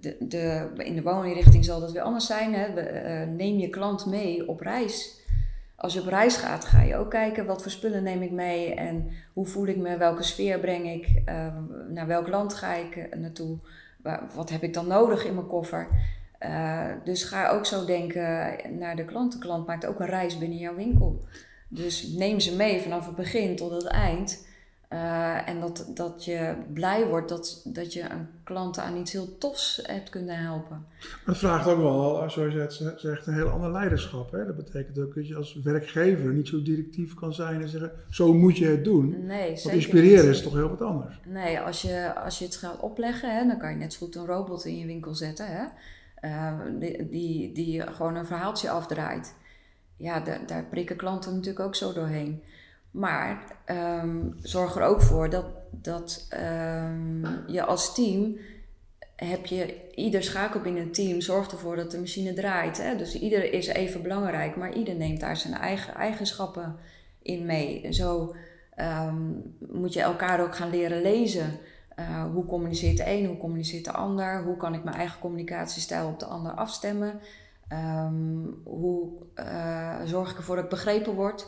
de, 0.00 0.16
de, 0.20 0.70
in 0.76 0.94
de 0.94 1.02
wooninrichting 1.02 1.64
zal 1.64 1.80
dat 1.80 1.92
weer 1.92 2.02
anders 2.02 2.26
zijn. 2.26 2.54
Hè? 2.54 2.66
Uh, 2.68 3.34
neem 3.34 3.58
je 3.58 3.68
klant 3.68 4.06
mee 4.06 4.48
op 4.48 4.60
reis. 4.60 5.20
Als 5.82 5.92
je 5.92 6.00
op 6.00 6.06
reis 6.06 6.36
gaat, 6.36 6.64
ga 6.64 6.82
je 6.82 6.96
ook 6.96 7.10
kijken 7.10 7.46
wat 7.46 7.62
voor 7.62 7.70
spullen 7.70 8.02
neem 8.02 8.22
ik 8.22 8.30
mee 8.30 8.74
en 8.74 9.10
hoe 9.32 9.46
voel 9.46 9.66
ik 9.66 9.76
me, 9.76 9.96
welke 9.96 10.22
sfeer 10.22 10.58
breng 10.58 10.90
ik, 10.90 11.22
uh, 11.28 11.46
naar 11.88 12.06
welk 12.06 12.28
land 12.28 12.54
ga 12.54 12.74
ik 12.74 12.96
eh, 12.96 13.18
naartoe, 13.18 13.58
wat 14.34 14.50
heb 14.50 14.62
ik 14.62 14.74
dan 14.74 14.86
nodig 14.86 15.24
in 15.24 15.34
mijn 15.34 15.46
koffer. 15.46 15.88
Uh, 16.40 16.86
dus 17.04 17.24
ga 17.24 17.48
ook 17.48 17.66
zo 17.66 17.84
denken 17.84 18.56
naar 18.78 18.96
de 18.96 19.04
klant. 19.04 19.32
De 19.32 19.38
klant 19.38 19.66
maakt 19.66 19.86
ook 19.86 20.00
een 20.00 20.06
reis 20.06 20.38
binnen 20.38 20.58
jouw 20.58 20.74
winkel. 20.74 21.24
Dus 21.74 22.08
neem 22.08 22.40
ze 22.40 22.56
mee 22.56 22.80
vanaf 22.80 23.06
het 23.06 23.16
begin 23.16 23.56
tot 23.56 23.70
het 23.70 23.86
eind. 23.86 24.46
Uh, 24.92 25.48
en 25.48 25.60
dat, 25.60 25.86
dat 25.94 26.24
je 26.24 26.54
blij 26.72 27.06
wordt 27.06 27.28
dat, 27.28 27.62
dat 27.64 27.92
je 27.92 28.00
een 28.00 28.28
klant 28.44 28.78
aan 28.78 28.96
iets 28.96 29.12
heel 29.12 29.38
tofs 29.38 29.80
hebt 29.82 30.10
kunnen 30.10 30.38
helpen. 30.38 30.86
Maar 31.00 31.20
dat 31.26 31.38
vraagt 31.38 31.66
ook 31.66 31.78
wel, 31.78 32.30
zoals 32.30 32.52
je 32.52 32.60
het 32.60 33.00
zegt, 33.00 33.26
een 33.26 33.34
heel 33.34 33.48
ander 33.48 33.70
leiderschap. 33.70 34.30
Hè? 34.30 34.46
Dat 34.46 34.56
betekent 34.56 34.98
ook 34.98 35.14
dat 35.14 35.28
je 35.28 35.36
als 35.36 35.60
werkgever 35.62 36.32
niet 36.32 36.48
zo 36.48 36.62
directief 36.62 37.14
kan 37.14 37.32
zijn 37.32 37.62
en 37.62 37.68
zeggen: 37.68 37.92
zo 38.10 38.34
moet 38.34 38.56
je 38.56 38.66
het 38.66 38.84
doen. 38.84 39.26
Nee, 39.26 39.48
Want 39.62 39.74
inspireren 39.74 40.30
is 40.30 40.42
toch 40.42 40.54
heel 40.54 40.68
wat 40.68 40.82
anders. 40.82 41.20
Nee, 41.26 41.60
als 41.60 41.82
je, 41.82 42.14
als 42.14 42.38
je 42.38 42.44
het 42.44 42.56
gaat 42.56 42.80
opleggen, 42.80 43.36
hè, 43.36 43.46
dan 43.46 43.58
kan 43.58 43.70
je 43.70 43.76
net 43.76 43.92
zo 43.92 44.06
goed 44.06 44.14
een 44.14 44.26
robot 44.26 44.64
in 44.64 44.78
je 44.78 44.86
winkel 44.86 45.14
zetten. 45.14 45.46
Hè? 45.46 45.64
die, 46.78 47.08
die, 47.08 47.52
die 47.52 47.82
gewoon 47.92 48.14
een 48.14 48.26
verhaaltje 48.26 48.70
afdraait. 48.70 49.34
Ja, 50.02 50.20
daar, 50.46 50.64
prikken 50.64 50.96
klanten 50.96 51.32
natuurlijk 51.34 51.64
ook 51.64 51.74
zo 51.74 51.92
doorheen. 51.92 52.42
Maar 52.90 53.42
um, 53.66 54.36
zorg 54.42 54.76
er 54.76 54.82
ook 54.82 55.02
voor 55.02 55.30
dat, 55.30 55.44
dat 55.70 56.28
um, 56.32 57.44
je 57.46 57.64
als 57.64 57.94
team 57.94 58.36
heb 59.16 59.46
je 59.46 59.90
ieder 59.94 60.22
schakel 60.22 60.60
binnen 60.60 60.82
een 60.82 60.92
team 60.92 61.20
zorgt 61.20 61.52
ervoor 61.52 61.76
dat 61.76 61.90
de 61.90 61.98
machine 61.98 62.32
draait. 62.32 62.82
Hè? 62.82 62.96
Dus 62.96 63.18
ieder 63.18 63.52
is 63.52 63.66
even 63.66 64.02
belangrijk, 64.02 64.56
maar 64.56 64.72
ieder 64.72 64.94
neemt 64.94 65.20
daar 65.20 65.36
zijn 65.36 65.54
eigen 65.54 65.94
eigenschappen 65.94 66.76
in 67.22 67.46
mee. 67.46 67.92
Zo 67.92 68.34
um, 68.76 69.54
moet 69.58 69.92
je 69.92 70.00
elkaar 70.00 70.40
ook 70.40 70.56
gaan 70.56 70.70
leren 70.70 71.02
lezen. 71.02 71.58
Uh, 71.98 72.24
hoe 72.32 72.46
communiceert 72.46 72.96
de 72.96 73.10
een, 73.10 73.26
hoe 73.26 73.36
communiceert 73.36 73.84
de 73.84 73.92
ander? 73.92 74.42
Hoe 74.42 74.56
kan 74.56 74.74
ik 74.74 74.84
mijn 74.84 74.96
eigen 74.96 75.20
communicatiestijl 75.20 76.08
op 76.08 76.18
de 76.18 76.26
ander 76.26 76.52
afstemmen? 76.52 77.20
Um, 77.72 78.60
hoe 78.64 79.10
uh, 79.36 80.00
zorg 80.04 80.30
ik 80.30 80.36
ervoor 80.36 80.54
dat 80.54 80.64
ik 80.64 80.70
begrepen 80.70 81.14
word? 81.14 81.46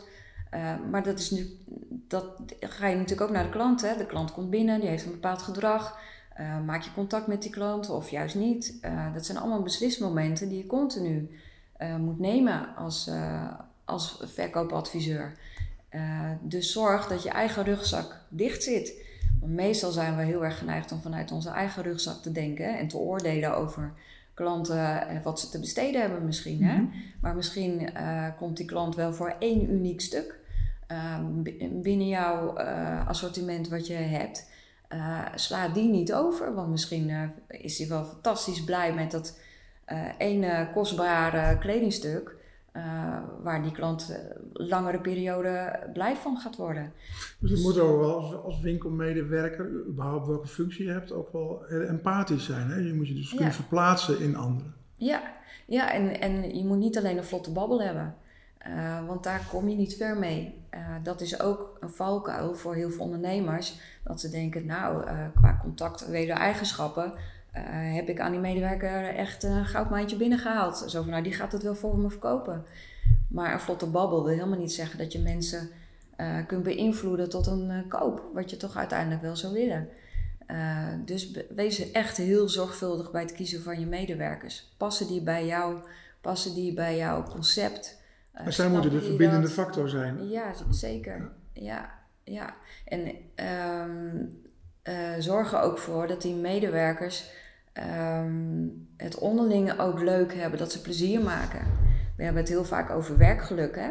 Uh, 0.53 0.73
maar 0.91 1.03
dat, 1.03 1.19
is 1.19 1.31
nu, 1.31 1.47
dat 2.07 2.25
ga 2.59 2.87
je 2.87 2.95
natuurlijk 2.95 3.21
ook 3.21 3.35
naar 3.35 3.43
de 3.43 3.49
klant. 3.49 3.81
Hè? 3.81 3.97
De 3.97 4.05
klant 4.05 4.31
komt 4.31 4.49
binnen, 4.49 4.79
die 4.79 4.89
heeft 4.89 5.05
een 5.05 5.11
bepaald 5.11 5.41
gedrag. 5.41 5.99
Uh, 6.39 6.59
maak 6.65 6.81
je 6.81 6.93
contact 6.93 7.27
met 7.27 7.41
die 7.41 7.51
klant 7.51 7.89
of 7.89 8.09
juist 8.09 8.35
niet? 8.35 8.79
Dat 9.13 9.25
zijn 9.25 9.37
allemaal 9.37 9.61
beslismomenten 9.61 10.49
die 10.49 10.57
je 10.57 10.65
continu 10.65 11.29
moet 11.99 12.19
nemen 12.19 12.75
als, 12.75 13.09
als 13.85 14.21
verkoopadviseur. 14.23 15.37
dus 16.41 16.71
zorg 16.71 17.07
dat 17.07 17.23
je 17.23 17.29
eigen 17.29 17.63
rugzak 17.63 18.19
dicht 18.29 18.63
zit. 18.63 19.03
Want 19.39 19.53
meestal 19.53 19.91
zijn 19.91 20.17
we 20.17 20.23
heel 20.23 20.45
erg 20.45 20.57
geneigd 20.57 20.91
om 20.91 21.01
vanuit 21.01 21.31
onze 21.31 21.49
eigen 21.49 21.83
rugzak 21.83 22.21
te 22.21 22.31
denken 22.31 22.77
en 22.77 22.87
te 22.87 22.97
oordelen 22.97 23.55
over 23.55 23.93
klanten 24.35 25.07
en 25.07 25.21
wat 25.23 25.39
ze 25.39 25.49
te 25.49 25.59
besteden 25.59 26.01
hebben 26.01 26.25
misschien. 26.25 26.63
Hè? 26.63 26.75
Mhm. 26.75 26.85
Maar 27.21 27.35
misschien 27.35 27.89
komt 28.37 28.57
die 28.57 28.65
klant 28.65 28.95
wel 28.95 29.13
voor 29.13 29.35
één 29.39 29.71
uniek 29.71 30.01
stuk 30.01 30.39
binnen 31.81 32.07
jouw 32.07 32.57
assortiment 33.07 33.69
wat 33.69 33.87
je 33.87 33.93
hebt. 33.93 34.49
Sla 35.35 35.67
die 35.67 35.89
niet 35.89 36.13
over, 36.13 36.53
want 36.53 36.69
misschien 36.69 37.33
is 37.47 37.77
hij 37.77 37.87
wel 37.87 38.05
fantastisch 38.05 38.63
blij 38.63 38.93
met 38.93 39.11
dat 39.11 39.39
ene 40.17 40.69
kostbare 40.73 41.57
kledingstuk. 41.57 42.35
Waar 43.43 43.63
die 43.63 43.71
klant 43.71 44.19
langere 44.53 44.99
periode 44.99 45.79
blij 45.93 46.15
van 46.15 46.37
gaat 46.37 46.55
worden. 46.55 46.93
Dus 47.39 47.49
je 47.49 47.61
moet 47.61 47.79
ook 47.79 47.99
wel 47.99 48.15
als, 48.15 48.33
als 48.43 48.59
winkelmedewerker, 48.59 49.71
überhaupt 49.87 50.27
welke 50.27 50.47
functie 50.47 50.85
je 50.85 50.91
hebt, 50.91 51.11
ook 51.11 51.31
wel 51.31 51.65
empathisch 51.67 52.45
zijn. 52.45 52.69
Hè? 52.69 52.75
Je 52.75 52.93
moet 52.93 53.07
je 53.07 53.13
dus 53.13 53.29
kunnen 53.29 53.53
verplaatsen 53.53 54.19
in 54.19 54.35
anderen. 54.35 54.73
Ja, 54.95 55.21
ja 55.65 55.93
en, 55.93 56.19
en 56.19 56.57
je 56.57 56.65
moet 56.65 56.77
niet 56.77 56.97
alleen 56.97 57.17
een 57.17 57.23
vlotte 57.23 57.51
babbel 57.51 57.81
hebben. 57.81 58.15
Uh, 58.67 59.07
want 59.07 59.23
daar 59.23 59.47
kom 59.49 59.69
je 59.69 59.75
niet 59.75 59.95
ver 59.95 60.17
mee. 60.17 60.63
Uh, 60.73 60.79
dat 61.03 61.21
is 61.21 61.39
ook 61.39 61.77
een 61.79 61.89
valkuil 61.89 62.53
voor 62.53 62.75
heel 62.75 62.89
veel 62.89 63.03
ondernemers. 63.03 63.79
Dat 64.03 64.19
ze 64.19 64.29
denken, 64.29 64.65
nou, 64.65 65.05
qua 65.35 65.59
contact, 65.61 66.11
eigenschappen, 66.13 67.13
heb 67.93 68.09
ik 68.09 68.19
aan 68.19 68.31
die 68.31 68.39
medewerker 68.39 69.15
echt 69.15 69.43
een 69.43 69.65
goudmijntje 69.65 70.17
binnengehaald. 70.17 70.83
Zo 70.87 71.01
van, 71.01 71.11
nou, 71.11 71.23
die 71.23 71.33
gaat 71.33 71.51
het 71.51 71.63
wel 71.63 71.75
voor 71.75 71.97
me 71.97 72.09
verkopen. 72.09 72.65
Maar 73.29 73.53
een 73.53 73.59
vlotte 73.59 73.85
babbel 73.85 74.23
wil 74.23 74.33
helemaal 74.33 74.59
niet 74.59 74.73
zeggen 74.73 74.97
dat 74.97 75.11
je 75.11 75.19
mensen 75.19 75.69
kunt 76.47 76.63
beïnvloeden 76.63 77.29
tot 77.29 77.47
een 77.47 77.85
koop. 77.87 78.23
Wat 78.33 78.49
je 78.49 78.57
toch 78.57 78.77
uiteindelijk 78.77 79.21
wel 79.21 79.35
zou 79.35 79.53
willen. 79.53 79.89
dus 81.05 81.31
wees 81.55 81.91
echt 81.91 82.17
heel 82.17 82.49
zorgvuldig 82.49 83.11
bij 83.11 83.21
het 83.21 83.33
kiezen 83.33 83.61
van 83.61 83.79
je 83.79 83.85
medewerkers. 83.85 84.73
Passen 84.77 85.07
die 85.07 85.21
bij 85.21 85.45
jou? 85.45 85.77
Passen 86.21 86.53
die 86.53 86.73
bij 86.73 86.97
jouw 86.97 87.23
concept? 87.23 88.03
Eh, 88.35 88.43
maar 88.43 88.53
zij 88.53 88.69
moeten 88.69 88.91
de 88.91 89.01
verbindende 89.01 89.47
factor 89.47 89.89
zijn. 89.89 90.29
Ja, 90.29 90.53
zeker. 90.69 91.31
Ja, 91.53 91.99
ja. 92.23 92.55
En 92.85 93.07
um, 93.89 94.43
uh, 94.83 94.93
zorgen 95.19 95.61
ook 95.61 95.77
voor 95.77 96.07
dat 96.07 96.21
die 96.21 96.35
medewerkers 96.35 97.29
um, 97.83 98.87
het 98.97 99.17
onderlinge 99.17 99.77
ook 99.79 99.99
leuk 100.01 100.33
hebben, 100.33 100.59
dat 100.59 100.71
ze 100.71 100.81
plezier 100.81 101.21
maken. 101.21 101.65
We 102.17 102.23
hebben 102.23 102.41
het 102.41 102.51
heel 102.51 102.65
vaak 102.65 102.89
over 102.89 103.17
werkgeluk, 103.17 103.75
hè? 103.75 103.89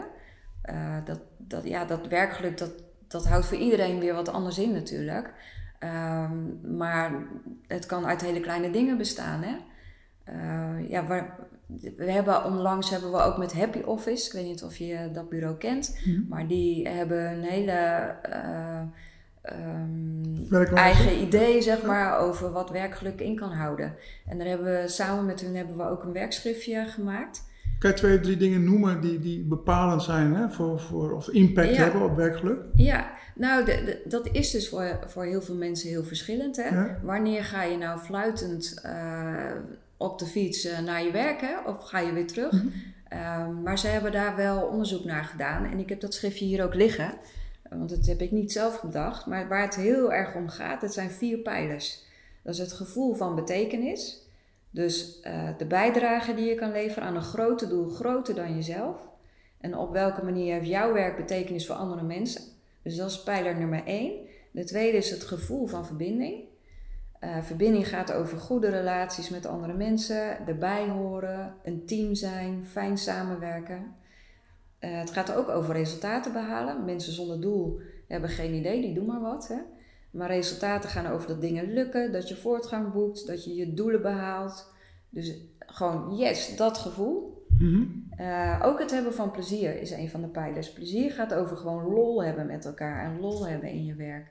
Uh, 0.70 0.96
dat, 1.04 1.20
dat, 1.38 1.64
ja, 1.64 1.84
dat 1.84 2.06
werkgeluk, 2.06 2.58
dat, 2.58 2.72
dat 3.08 3.26
houdt 3.26 3.46
voor 3.46 3.58
iedereen 3.58 4.00
weer 4.00 4.14
wat 4.14 4.28
anders 4.28 4.58
in 4.58 4.72
natuurlijk. 4.72 5.32
Um, 5.80 6.60
maar 6.76 7.12
het 7.66 7.86
kan 7.86 8.06
uit 8.06 8.20
hele 8.20 8.40
kleine 8.40 8.70
dingen 8.70 8.98
bestaan, 8.98 9.42
hè? 9.42 9.56
Uh, 10.32 10.90
ja, 10.90 11.06
waar, 11.06 11.36
we 11.96 12.10
hebben 12.10 12.44
onlangs 12.44 12.90
hebben 12.90 13.12
we 13.12 13.18
ook 13.18 13.38
met 13.38 13.52
Happy 13.52 13.78
Office, 13.78 14.26
ik 14.26 14.32
weet 14.32 14.46
niet 14.46 14.62
of 14.62 14.76
je 14.76 15.10
dat 15.12 15.28
bureau 15.28 15.56
kent, 15.56 15.98
mhm. 16.04 16.28
maar 16.28 16.46
die 16.46 16.88
hebben 16.88 17.32
een 17.32 17.42
hele 17.42 18.14
uh, 18.28 18.82
um, 19.52 20.74
eigen 20.74 21.20
idee 21.20 21.62
zeg 21.62 21.82
maar, 21.82 22.18
over 22.18 22.52
wat 22.52 22.70
werkgeluk 22.70 23.20
in 23.20 23.36
kan 23.36 23.52
houden. 23.52 23.94
En 24.26 24.38
daar 24.38 24.46
hebben 24.46 24.82
we 24.82 24.88
samen 24.88 25.26
met 25.26 25.40
hun 25.40 25.56
hebben 25.56 25.76
we 25.76 25.88
ook 25.88 26.02
een 26.02 26.12
werkschriftje 26.12 26.84
gemaakt. 26.86 27.44
Kan 27.78 27.90
je 27.90 27.96
twee, 27.96 28.20
drie 28.20 28.36
dingen 28.36 28.64
noemen 28.64 29.00
die, 29.00 29.18
die 29.18 29.44
bepalend 29.44 30.02
zijn 30.02 30.34
hè, 30.34 30.50
voor, 30.50 30.80
voor, 30.80 31.12
of 31.12 31.28
impact 31.28 31.76
hebben 31.76 32.02
op 32.02 32.16
werkgeluk? 32.16 32.58
Ja, 32.74 33.10
nou 33.34 33.64
de, 33.64 33.82
de, 33.84 34.02
dat 34.08 34.28
is 34.32 34.50
dus 34.50 34.68
voor, 34.68 34.98
voor 35.06 35.24
heel 35.24 35.42
veel 35.42 35.54
mensen 35.54 35.88
heel 35.88 36.04
verschillend. 36.04 36.56
Hè? 36.56 36.86
Wanneer 37.02 37.44
ga 37.44 37.62
je 37.62 37.76
nou 37.76 37.98
fluitend 37.98 38.82
uh, 38.86 39.52
op 39.96 40.18
de 40.18 40.26
fiets 40.26 40.66
uh, 40.66 40.78
naar 40.78 41.04
je 41.04 41.10
werk 41.10 41.40
hè? 41.40 41.70
of 41.70 41.82
ga 41.82 41.98
je 41.98 42.12
weer 42.12 42.26
terug? 42.26 42.52
Mm 42.52 42.72
-hmm. 43.08 43.62
maar 43.62 43.78
ze 43.78 43.86
hebben 43.86 44.12
daar 44.12 44.36
wel 44.36 44.62
onderzoek 44.62 45.04
naar 45.04 45.24
gedaan 45.24 45.64
en 45.64 45.78
ik 45.78 45.88
heb 45.88 46.00
dat 46.00 46.14
schriftje 46.14 46.44
hier 46.44 46.64
ook 46.64 46.74
liggen. 46.74 47.12
Want 47.78 47.90
dat 47.90 48.06
heb 48.06 48.20
ik 48.20 48.30
niet 48.30 48.52
zelf 48.52 48.82
bedacht. 48.82 49.26
Maar 49.26 49.48
waar 49.48 49.62
het 49.62 49.74
heel 49.74 50.12
erg 50.12 50.34
om 50.34 50.48
gaat, 50.48 50.82
het 50.82 50.92
zijn 50.92 51.10
vier 51.10 51.38
pijlers. 51.38 52.04
Dat 52.42 52.54
is 52.54 52.60
het 52.60 52.72
gevoel 52.72 53.14
van 53.14 53.34
betekenis. 53.34 54.22
Dus 54.70 55.20
uh, 55.26 55.48
de 55.58 55.66
bijdrage 55.66 56.34
die 56.34 56.48
je 56.48 56.54
kan 56.54 56.72
leveren 56.72 57.08
aan 57.08 57.16
een 57.16 57.22
groter 57.22 57.68
doel, 57.68 57.88
groter 57.88 58.34
dan 58.34 58.54
jezelf. 58.54 58.96
En 59.60 59.76
op 59.76 59.92
welke 59.92 60.24
manier 60.24 60.54
heeft 60.54 60.68
jouw 60.68 60.92
werk 60.92 61.16
betekenis 61.16 61.66
voor 61.66 61.76
andere 61.76 62.02
mensen? 62.02 62.42
Dus 62.82 62.96
dat 62.96 63.10
is 63.10 63.22
pijler 63.22 63.58
nummer 63.58 63.84
één. 63.84 64.12
De 64.50 64.64
tweede 64.64 64.96
is 64.96 65.10
het 65.10 65.24
gevoel 65.24 65.66
van 65.66 65.86
verbinding. 65.86 66.44
Uh, 67.20 67.42
verbinding 67.42 67.88
gaat 67.88 68.12
over 68.12 68.38
goede 68.38 68.68
relaties 68.68 69.28
met 69.28 69.46
andere 69.46 69.72
mensen, 69.72 70.46
erbij 70.46 70.88
horen, 70.88 71.54
een 71.62 71.86
team 71.86 72.14
zijn, 72.14 72.64
fijn 72.66 72.98
samenwerken. 72.98 73.94
Uh, 74.84 74.98
het 74.98 75.10
gaat 75.10 75.34
ook 75.34 75.48
over 75.48 75.74
resultaten 75.74 76.32
behalen. 76.32 76.84
Mensen 76.84 77.12
zonder 77.12 77.40
doel 77.40 77.80
hebben 78.08 78.30
geen 78.30 78.54
idee, 78.54 78.80
die 78.80 78.94
doen 78.94 79.06
maar 79.06 79.20
wat. 79.20 79.48
Hè? 79.48 79.58
Maar 80.10 80.28
resultaten 80.28 80.90
gaan 80.90 81.06
over 81.06 81.28
dat 81.28 81.40
dingen 81.40 81.72
lukken, 81.72 82.12
dat 82.12 82.28
je 82.28 82.36
voortgang 82.36 82.92
boekt, 82.92 83.26
dat 83.26 83.44
je 83.44 83.54
je 83.54 83.74
doelen 83.74 84.02
behaalt. 84.02 84.72
Dus 85.08 85.36
gewoon, 85.58 86.16
yes, 86.16 86.56
dat 86.56 86.78
gevoel. 86.78 87.46
Mm 87.58 88.04
uh, 88.20 88.60
ook 88.62 88.78
het 88.78 88.90
hebben 88.90 89.14
van 89.14 89.30
plezier 89.30 89.80
is 89.80 89.90
een 89.90 90.10
van 90.10 90.20
de 90.20 90.26
pijlers. 90.26 90.72
Plezier 90.72 91.10
gaat 91.10 91.34
over 91.34 91.56
gewoon 91.56 91.84
lol 91.84 92.24
hebben 92.24 92.46
met 92.46 92.64
elkaar 92.64 93.04
en 93.04 93.20
lol 93.20 93.46
hebben 93.46 93.68
in 93.68 93.84
je 93.84 93.94
werk. 93.94 94.26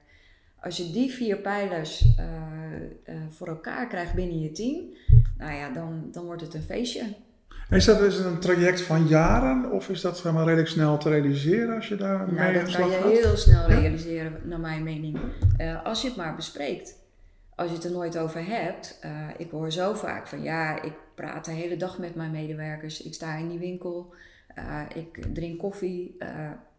Als 0.62 0.78
je 0.78 0.92
die 0.92 1.12
vier 1.12 1.38
pijlers 1.38 2.06
uh, 2.20 3.16
uh, 3.16 3.22
voor 3.30 3.48
elkaar 3.48 3.88
krijgt 3.88 4.14
binnen 4.14 4.40
je 4.40 4.52
team, 4.52 4.86
nou 5.38 5.54
ja, 5.54 5.70
dan, 5.70 6.08
dan 6.12 6.26
wordt 6.26 6.42
het 6.42 6.54
een 6.54 6.62
feestje. 6.62 7.04
Is 7.74 7.86
dat 7.86 8.00
dus 8.00 8.20
een 8.20 8.40
traject 8.40 8.82
van 8.82 9.08
jaren 9.08 9.72
of 9.72 9.90
is 9.90 10.02
dat 10.02 10.18
zeg 10.18 10.34
maar, 10.34 10.44
redelijk 10.44 10.68
snel 10.68 10.98
te 10.98 11.10
realiseren 11.10 11.76
als 11.76 11.88
je 11.88 11.96
daar 11.96 12.18
nou, 12.18 12.34
mee 12.34 12.54
dat 12.54 12.76
kan 12.76 12.90
je 12.90 13.20
heel 13.22 13.38
snel 13.38 13.68
realiseren, 13.68 14.40
naar 14.44 14.60
mijn 14.60 14.84
mening. 14.84 15.20
Uh, 15.58 15.86
als 15.86 16.02
je 16.02 16.08
het 16.08 16.18
maar 16.18 16.36
bespreekt. 16.36 17.02
Als 17.56 17.70
je 17.70 17.76
het 17.76 17.86
er 17.86 17.92
nooit 17.92 18.18
over 18.18 18.46
hebt. 18.46 19.00
Uh, 19.06 19.28
ik 19.38 19.52
hoor 19.52 19.72
zo 19.72 19.94
vaak 19.94 20.28
van 20.28 20.44
ja, 20.44 20.82
ik 20.82 20.94
praat 21.16 21.46
de 21.46 21.52
hele 21.52 21.78
dag 21.78 21.98
met 21.98 22.16
mijn 22.16 22.32
medewerkers. 22.32 23.02
Ik 23.02 23.14
sta 23.14 23.36
in 23.36 23.50
die 23.50 23.60
winkel. 23.60 24.14
Uh, 24.58 24.82
ik 24.94 25.34
drink 25.34 25.60
koffie. 25.60 26.18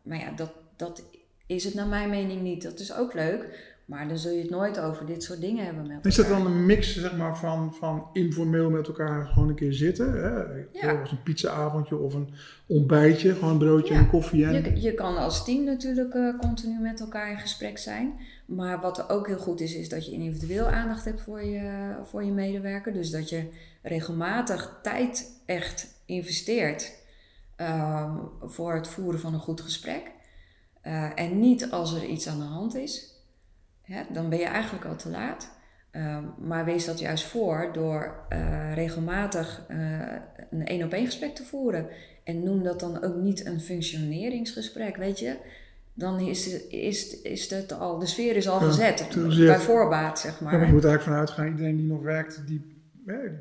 maar 0.03 0.19
ja, 0.19 0.31
dat, 0.37 0.53
dat 0.77 1.03
is 1.47 1.65
het 1.65 1.75
naar 1.75 1.87
mijn 1.87 2.11
mening 2.11 2.43
niet. 2.43 2.63
Dat 2.63 2.79
is 2.79 2.95
ook 2.97 3.15
leuk. 3.15 3.74
Maar 3.85 4.09
dan 4.09 4.19
zul 4.19 4.33
je 4.33 4.41
het 4.41 4.51
nooit 4.51 4.81
over 4.81 5.07
dit 5.07 5.23
soort 5.23 5.41
dingen 5.41 5.65
hebben 5.65 5.83
met 5.83 5.91
elkaar. 5.91 6.11
Is 6.11 6.17
dat 6.17 6.29
dan 6.29 6.47
een 6.47 6.67
mix 6.67 7.01
zeg 7.01 7.17
maar, 7.17 7.37
van, 7.37 7.75
van 7.75 8.09
informeel 8.13 8.71
met 8.71 8.87
elkaar 8.87 9.27
gewoon 9.27 9.49
een 9.49 9.55
keer 9.55 9.73
zitten? 9.73 10.13
Hè? 10.13 10.29
Ja. 10.81 10.91
een 10.91 11.23
pizzaavondje 11.23 11.97
of 11.97 12.15
een 12.15 12.29
ontbijtje, 12.67 13.35
gewoon 13.35 13.51
een 13.51 13.59
broodje 13.59 13.95
en 13.95 14.09
koffie. 14.09 14.45
En... 14.45 14.53
Je, 14.53 14.81
je 14.81 14.95
kan 14.95 15.17
als 15.17 15.45
team 15.45 15.65
natuurlijk 15.65 16.15
uh, 16.15 16.39
continu 16.39 16.81
met 16.81 17.01
elkaar 17.01 17.31
in 17.31 17.39
gesprek 17.39 17.79
zijn. 17.79 18.13
Maar 18.47 18.81
wat 18.81 19.11
ook 19.11 19.27
heel 19.27 19.39
goed 19.39 19.61
is, 19.61 19.75
is 19.75 19.89
dat 19.89 20.07
je 20.07 20.13
individueel 20.13 20.67
aandacht 20.67 21.05
hebt 21.05 21.21
voor 21.21 21.45
je, 21.45 21.95
voor 22.05 22.25
je 22.25 22.33
medewerker. 22.33 22.93
Dus 22.93 23.11
dat 23.11 23.29
je 23.29 23.49
regelmatig 23.83 24.79
tijd 24.83 25.41
echt 25.47 25.95
investeert 26.07 26.93
um, 27.57 28.29
voor 28.43 28.75
het 28.75 28.89
voeren 28.89 29.21
van 29.21 29.35
een 29.35 29.41
goed 29.41 29.61
gesprek. 29.61 30.11
Uh, 30.87 31.11
en 31.15 31.41
niet 31.41 31.71
als 31.71 31.95
er 31.95 32.05
iets 32.05 32.29
aan 32.29 32.39
de 32.39 32.45
hand 32.45 32.75
is 32.75 33.14
dan 34.13 34.29
ben 34.29 34.39
je 34.39 34.45
eigenlijk 34.45 34.85
al 34.85 34.97
te 34.97 35.09
laat. 35.09 35.53
Ehm, 35.95 36.25
maar 36.39 36.65
wees 36.65 36.85
dat 36.85 36.99
juist 36.99 37.25
voor 37.25 37.71
door 37.73 38.15
eh, 38.29 38.75
regelmatig 38.75 39.65
uh, 39.71 39.77
een 40.51 40.67
één 40.67 40.85
op 40.85 40.93
één 40.93 41.07
gesprek 41.07 41.35
te 41.35 41.45
voeren. 41.45 41.87
En 42.25 42.43
noem 42.43 42.63
dat 42.63 42.81
dan 42.81 43.03
ook 43.03 43.17
niet 43.17 43.47
een 43.47 43.61
functioneringsgesprek, 43.61 44.97
weet 44.97 45.19
je. 45.19 45.37
Dan 45.93 46.21
is, 46.21 46.49
is, 46.69 47.21
is 47.21 47.51
het 47.51 47.79
al, 47.79 47.99
de 47.99 48.07
sfeer 48.07 48.37
is 48.37 48.49
al 48.49 48.61
gezet, 48.61 49.09
bij 49.37 49.59
voorbaat, 49.59 50.19
zeg 50.19 50.41
maar. 50.41 50.53
Ja, 50.53 50.59
maar 50.59 50.67
je 50.67 50.73
moet 50.73 50.85
eigenlijk 50.85 51.15
vanuit 51.17 51.31
gaan, 51.31 51.47
iedereen 51.47 51.77
die 51.77 51.87
nog 51.87 52.03
werkt, 52.03 52.43
die, 52.47 52.83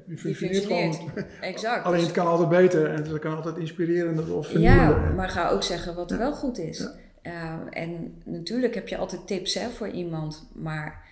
die 0.06 0.36
functioneert. 0.36 1.00
Exact. 1.42 1.86
Alleen 1.86 2.04
het 2.04 2.12
kan 2.12 2.28
altijd 2.28 2.50
beter 2.50 2.90
en 2.90 3.04
het 3.04 3.20
kan 3.20 3.36
altijd 3.36 3.58
inspirerender 3.58 4.36
of 4.36 4.52
Ja, 4.52 5.12
maar 5.16 5.30
ga 5.30 5.50
ook 5.50 5.64
zeggen 5.64 5.96
wat 5.96 6.12
er 6.12 6.18
wel 6.18 6.34
goed 6.34 6.58
is. 6.58 6.88
Ehm, 7.24 7.68
en 7.68 8.22
natuurlijk 8.24 8.76
heb 8.76 8.88
je 8.88 8.98
altijd 8.98 9.28
tips 9.28 9.54
hè, 9.54 9.70
voor 9.70 9.90
iemand, 9.90 10.50
maar 10.54 11.06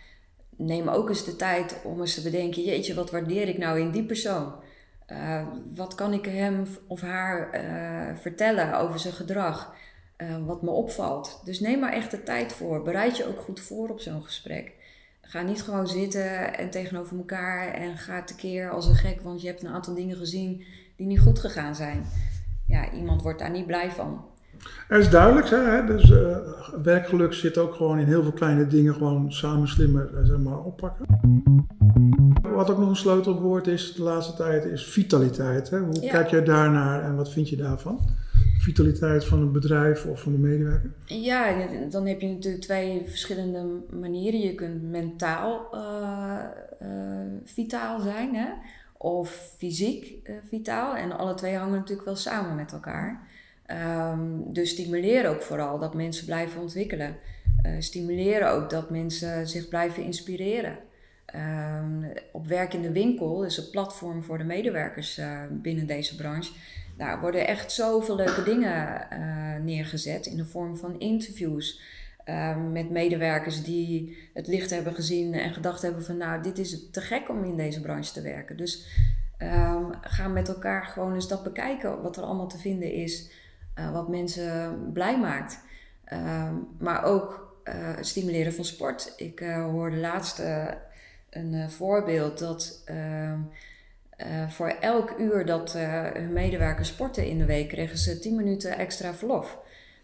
neem 0.55 0.87
ook 0.87 1.09
eens 1.09 1.25
de 1.25 1.35
tijd 1.35 1.77
om 1.83 1.99
eens 1.99 2.13
te 2.13 2.21
bedenken: 2.21 2.63
jeetje, 2.63 2.93
wat 2.93 3.11
waardeer 3.11 3.47
ik 3.47 3.57
nou 3.57 3.79
in 3.79 3.91
die 3.91 4.05
persoon? 4.05 4.53
Uh, 5.11 5.47
wat 5.75 5.95
kan 5.95 6.13
ik 6.13 6.25
hem 6.25 6.67
of 6.87 7.01
haar 7.01 7.63
uh, 7.63 8.17
vertellen 8.17 8.77
over 8.79 8.99
zijn 8.99 9.13
gedrag? 9.13 9.75
Uh, 10.17 10.45
wat 10.45 10.61
me 10.61 10.69
opvalt. 10.69 11.41
Dus 11.45 11.59
neem 11.59 11.79
maar 11.79 11.93
echt 11.93 12.11
de 12.11 12.23
tijd 12.23 12.53
voor. 12.53 12.83
Bereid 12.83 13.17
je 13.17 13.27
ook 13.27 13.39
goed 13.39 13.59
voor 13.59 13.89
op 13.89 13.99
zo'n 13.99 14.23
gesprek. 14.23 14.71
Ga 15.21 15.41
niet 15.41 15.61
gewoon 15.61 15.87
zitten 15.87 16.57
en 16.57 16.69
tegenover 16.69 17.17
elkaar 17.17 17.73
en 17.73 17.97
ga 17.97 18.23
tekeer 18.23 18.69
als 18.69 18.87
een 18.87 18.95
gek, 18.95 19.21
want 19.21 19.41
je 19.41 19.47
hebt 19.47 19.63
een 19.63 19.73
aantal 19.73 19.93
dingen 19.93 20.17
gezien 20.17 20.63
die 20.95 21.07
niet 21.07 21.19
goed 21.19 21.39
gegaan 21.39 21.75
zijn. 21.75 22.05
Ja, 22.67 22.91
iemand 22.91 23.21
wordt 23.21 23.39
daar 23.39 23.51
niet 23.51 23.67
blij 23.67 23.91
van. 23.91 24.25
Het 24.87 25.01
is 25.01 25.09
duidelijk, 25.09 25.49
hè? 25.49 25.85
dus 25.85 26.09
uh, 26.09 26.37
werkgeluk 26.83 27.33
zit 27.33 27.57
ook 27.57 27.75
gewoon 27.75 27.99
in 27.99 28.07
heel 28.07 28.21
veel 28.21 28.31
kleine 28.31 28.67
dingen, 28.67 28.93
gewoon 28.93 29.31
samen 29.31 29.67
slimmer 29.67 30.09
zeg 30.23 30.37
maar, 30.37 30.59
oppakken. 30.59 31.05
Wat 32.41 32.69
ook 32.69 32.77
nog 32.77 32.89
een 32.89 32.95
sleutelwoord 32.95 33.67
is 33.67 33.93
de 33.93 34.03
laatste 34.03 34.33
tijd, 34.33 34.65
is 34.65 34.85
vitaliteit. 34.85 35.69
Hè? 35.69 35.79
Hoe 35.79 35.99
kijk 35.99 36.27
jij 36.27 36.43
daarnaar 36.43 37.03
en 37.03 37.15
wat 37.15 37.31
vind 37.31 37.49
je 37.49 37.55
daarvan? 37.55 37.99
Vitaliteit 38.59 39.25
van 39.25 39.41
een 39.41 39.51
bedrijf 39.51 40.05
of 40.05 40.21
van 40.21 40.31
de 40.31 40.37
medewerker? 40.37 40.91
Ja, 41.05 41.67
dan 41.89 42.07
heb 42.07 42.21
je 42.21 42.27
natuurlijk 42.27 42.63
twee 42.63 43.03
verschillende 43.05 43.65
manieren. 43.99 44.39
Je 44.39 44.55
kunt 44.55 44.83
mentaal 44.83 45.67
uh, 45.73 46.37
uh, 46.81 46.87
vitaal 47.45 47.99
zijn, 47.99 48.35
hè? 48.35 48.47
of 48.97 49.53
fysiek 49.57 50.31
vitaal. 50.47 50.95
En 50.95 51.17
alle 51.17 51.33
twee 51.33 51.55
hangen 51.55 51.77
natuurlijk 51.77 52.05
wel 52.05 52.15
samen 52.15 52.55
met 52.55 52.71
elkaar. 52.71 53.29
Um, 53.71 54.53
dus 54.53 54.69
stimuleer 54.69 55.29
ook 55.29 55.41
vooral 55.41 55.79
dat 55.79 55.93
mensen 55.93 56.25
blijven 56.25 56.61
ontwikkelen. 56.61 57.15
Uh, 57.65 57.71
stimuleren 57.79 58.51
ook 58.51 58.69
dat 58.69 58.89
mensen 58.89 59.47
zich 59.47 59.67
blijven 59.67 60.03
inspireren. 60.03 60.77
Um, 61.35 62.11
op 62.31 62.47
werk 62.47 62.73
in 62.73 62.81
de 62.81 62.91
winkel 62.91 63.45
is 63.45 63.57
een 63.57 63.69
platform 63.69 64.23
voor 64.23 64.37
de 64.37 64.43
medewerkers 64.43 65.19
uh, 65.19 65.41
binnen 65.49 65.87
deze 65.87 66.15
branche. 66.15 66.53
Daar 66.97 67.21
worden 67.21 67.47
echt 67.47 67.71
zoveel 67.71 68.15
leuke 68.15 68.43
dingen 68.43 69.07
uh, 69.13 69.63
neergezet 69.63 70.25
in 70.25 70.37
de 70.37 70.45
vorm 70.45 70.77
van 70.77 70.99
interviews. 70.99 71.81
Met 72.71 72.89
medewerkers 72.89 73.63
die 73.63 74.17
het 74.33 74.47
licht 74.47 74.69
hebben 74.69 74.93
gezien 74.93 75.33
en 75.33 75.53
gedacht 75.53 75.81
hebben 75.81 76.03
van 76.03 76.17
nou, 76.17 76.43
dit 76.43 76.57
is 76.57 76.89
te 76.91 77.01
gek 77.01 77.29
om 77.29 77.43
in 77.43 77.57
deze 77.57 77.81
branche 77.81 78.13
te 78.13 78.21
werken. 78.21 78.57
Dus 78.57 78.87
um, 79.39 79.89
ga 80.01 80.27
met 80.27 80.47
elkaar 80.47 80.83
gewoon 80.85 81.13
eens 81.13 81.27
dat 81.27 81.43
bekijken 81.43 82.01
wat 82.01 82.17
er 82.17 82.23
allemaal 82.23 82.47
te 82.47 82.57
vinden 82.57 82.93
is. 82.93 83.29
Uh, 83.79 83.91
wat 83.91 84.07
mensen 84.09 84.89
blij 84.93 85.19
maakt. 85.19 85.59
Uh, 86.13 86.49
maar 86.79 87.03
ook 87.03 87.55
uh, 87.63 87.73
stimuleren 88.01 88.53
van 88.53 88.65
sport. 88.65 89.13
Ik 89.17 89.39
hoorde 89.71 89.97
laatst 89.97 90.41
een 91.29 91.69
voorbeeld 91.69 92.39
dat 92.39 92.81
ehm, 92.85 93.39
voor 94.49 94.67
elk 94.67 95.13
uur 95.19 95.45
dat 95.45 95.73
hun 96.13 96.33
medewerkers 96.33 96.87
sporten 96.87 97.25
in 97.25 97.37
de 97.37 97.45
week 97.45 97.67
kregen 97.67 97.97
ze 97.97 98.19
10 98.19 98.35
minuten 98.35 98.77
extra 98.77 99.13
verlof. 99.13 99.59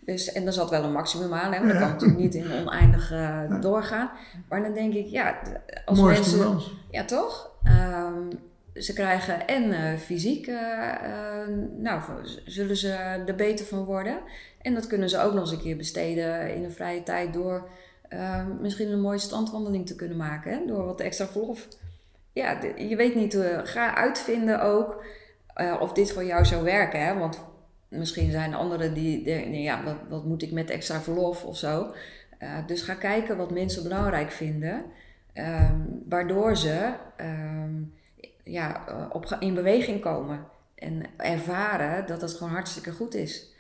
Dus, 0.05 0.31
en 0.31 0.45
er 0.45 0.53
zat 0.53 0.69
wel 0.69 0.83
een 0.83 0.91
maximum 0.91 1.33
aan, 1.33 1.53
hè, 1.53 1.59
want 1.59 1.71
dat 1.71 1.81
kan 1.81 1.89
natuurlijk 1.89 2.19
niet 2.19 2.35
in 2.35 2.51
oneindig 2.51 3.13
doorgaan. 3.61 4.09
Maar 4.49 4.61
dan 4.61 4.73
denk 4.73 4.93
ik, 4.93 5.07
ja, 5.07 5.37
als 5.85 5.99
Mooi 5.99 6.13
mensen. 6.13 6.59
Ja, 6.91 7.05
toch? 7.05 7.51
Um, 7.65 8.29
ze 8.79 8.93
krijgen 8.93 9.47
en 9.47 9.63
uh, 9.63 9.97
fysiek, 9.97 10.47
uh, 10.47 10.55
uh, 10.55 11.47
nou, 11.77 12.01
zullen 12.45 12.77
ze 12.77 12.89
er 13.27 13.35
beter 13.35 13.65
van 13.65 13.83
worden. 13.83 14.19
En 14.61 14.73
dat 14.73 14.87
kunnen 14.87 15.09
ze 15.09 15.19
ook 15.19 15.33
nog 15.33 15.41
eens 15.41 15.51
een 15.51 15.61
keer 15.61 15.77
besteden 15.77 16.55
in 16.55 16.63
een 16.63 16.71
vrije 16.71 17.03
tijd 17.03 17.33
door 17.33 17.69
misschien 18.61 18.91
een 18.91 19.01
mooie 19.01 19.17
standwandeling 19.17 19.87
te 19.87 19.95
kunnen 19.95 20.17
maken. 20.17 20.67
Door 20.67 20.85
wat 20.85 20.99
extra 20.99 21.27
verlof. 21.27 21.67
Ja, 22.33 22.59
je 22.75 22.95
weet 22.95 23.15
niet, 23.15 23.37
ga 23.63 23.95
uitvinden 23.95 24.61
ook 24.61 25.03
of 25.79 25.93
dit 25.93 26.11
voor 26.11 26.25
jou 26.25 26.45
zou 26.45 26.63
werken. 26.63 27.05
Hè? 27.05 27.17
Want 27.17 27.43
misschien 27.87 28.31
zijn 28.31 28.53
anderen 28.53 28.93
die 28.93 29.23
denken, 29.23 29.61
ja, 29.61 29.83
wat, 29.83 29.97
wat, 30.09 30.25
moet 30.25 30.41
ik 30.41 30.51
met 30.51 30.69
extra 30.69 31.01
verlof 31.01 31.45
of 31.45 31.57
zo. 31.57 31.93
dus 32.65 32.81
ga 32.81 32.93
kijken 32.93 33.37
wat 33.37 33.51
mensen 33.51 33.83
belangrijk 33.83 34.31
vinden. 34.31 34.85
Um, 35.33 36.03
waardoor 36.09 36.57
ze 36.57 36.93
um, 37.21 37.93
ja, 38.47 38.87
eh, 38.87 38.95
op, 39.09 39.37
in 39.39 39.53
beweging 39.53 40.01
komen. 40.01 40.39
En 40.75 41.01
ervaren 41.17 42.07
dat 42.07 42.21
het 42.21 42.33
gewoon 42.33 42.53
hartstikke 42.53 42.91
goed 42.91 43.15
is. 43.15 43.55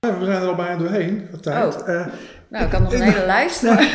we 0.00 0.24
zijn 0.24 0.42
er 0.42 0.48
al 0.48 0.54
bijna 0.54 0.76
doorheen, 0.76 1.28
tijd. 1.40 1.82
Oh. 1.82 1.88
Uh, 1.88 2.06
nou, 2.48 2.64
ik 2.64 2.70
kan 2.70 2.82
nog 2.82 2.92
een 2.92 3.02
hele 3.12 3.26
lijst. 3.26 3.62
Nee, 3.62 3.90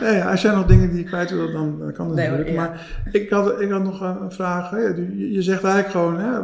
nee, 0.10 0.22
als 0.22 0.42
jij 0.42 0.54
nog 0.54 0.66
dingen 0.66 0.88
die 0.90 0.98
je 0.98 1.04
kwijt 1.04 1.30
wil, 1.30 1.52
dan 1.52 1.92
kan 1.94 2.06
dat 2.06 2.16
nee, 2.16 2.28
natuurlijk. 2.28 2.56
Ja. 2.56 2.56
Maar 2.56 2.86
ik 3.12 3.30
had, 3.30 3.60
ik 3.60 3.70
had 3.70 3.82
nog 3.82 4.00
een 4.00 4.32
vraag. 4.32 4.70
Hè. 4.70 4.78
Je 5.16 5.42
zegt 5.42 5.64
eigenlijk 5.64 5.92
gewoon, 5.92 6.18
hè, 6.18 6.36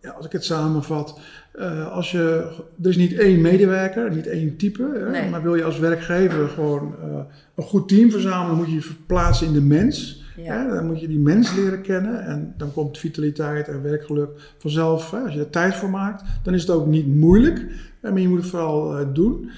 ja, 0.00 0.10
als 0.10 0.26
ik 0.26 0.32
het 0.32 0.44
samenvat, 0.44 1.20
uh, 1.54 1.92
als 1.92 2.10
je, 2.10 2.52
er 2.82 2.88
is 2.88 2.96
niet 2.96 3.18
één 3.18 3.40
medewerker, 3.40 4.10
niet 4.10 4.26
één 4.26 4.56
type, 4.56 5.08
nee. 5.10 5.30
maar 5.30 5.42
wil 5.42 5.54
je 5.54 5.64
als 5.64 5.78
werkgever 5.78 6.48
gewoon 6.48 6.94
uh, 7.04 7.18
een 7.54 7.64
goed 7.64 7.88
team 7.88 8.10
verzamelen, 8.10 8.56
moet 8.56 8.66
je 8.66 8.74
je 8.74 8.82
verplaatsen 8.82 9.46
in 9.46 9.52
de 9.52 9.60
mens. 9.60 10.23
Ja. 10.36 10.74
dan 10.74 10.86
moet 10.86 11.00
je 11.00 11.08
die 11.08 11.18
mens 11.18 11.54
leren 11.54 11.82
kennen 11.82 12.24
en 12.24 12.54
dan 12.56 12.72
komt 12.72 12.98
vitaliteit 12.98 13.68
en 13.68 13.82
werkgeluk 13.82 14.54
vanzelf. 14.58 15.10
Hè, 15.10 15.18
als 15.18 15.34
je 15.34 15.40
er 15.40 15.50
tijd 15.50 15.74
voor 15.74 15.90
maakt, 15.90 16.22
dan 16.42 16.54
is 16.54 16.60
het 16.60 16.70
ook 16.70 16.86
niet 16.86 17.06
moeilijk, 17.06 17.66
maar 18.02 18.18
je 18.18 18.28
moet 18.28 18.40
het 18.40 18.50
vooral 18.50 19.00
uh, 19.00 19.06
doen. 19.14 19.50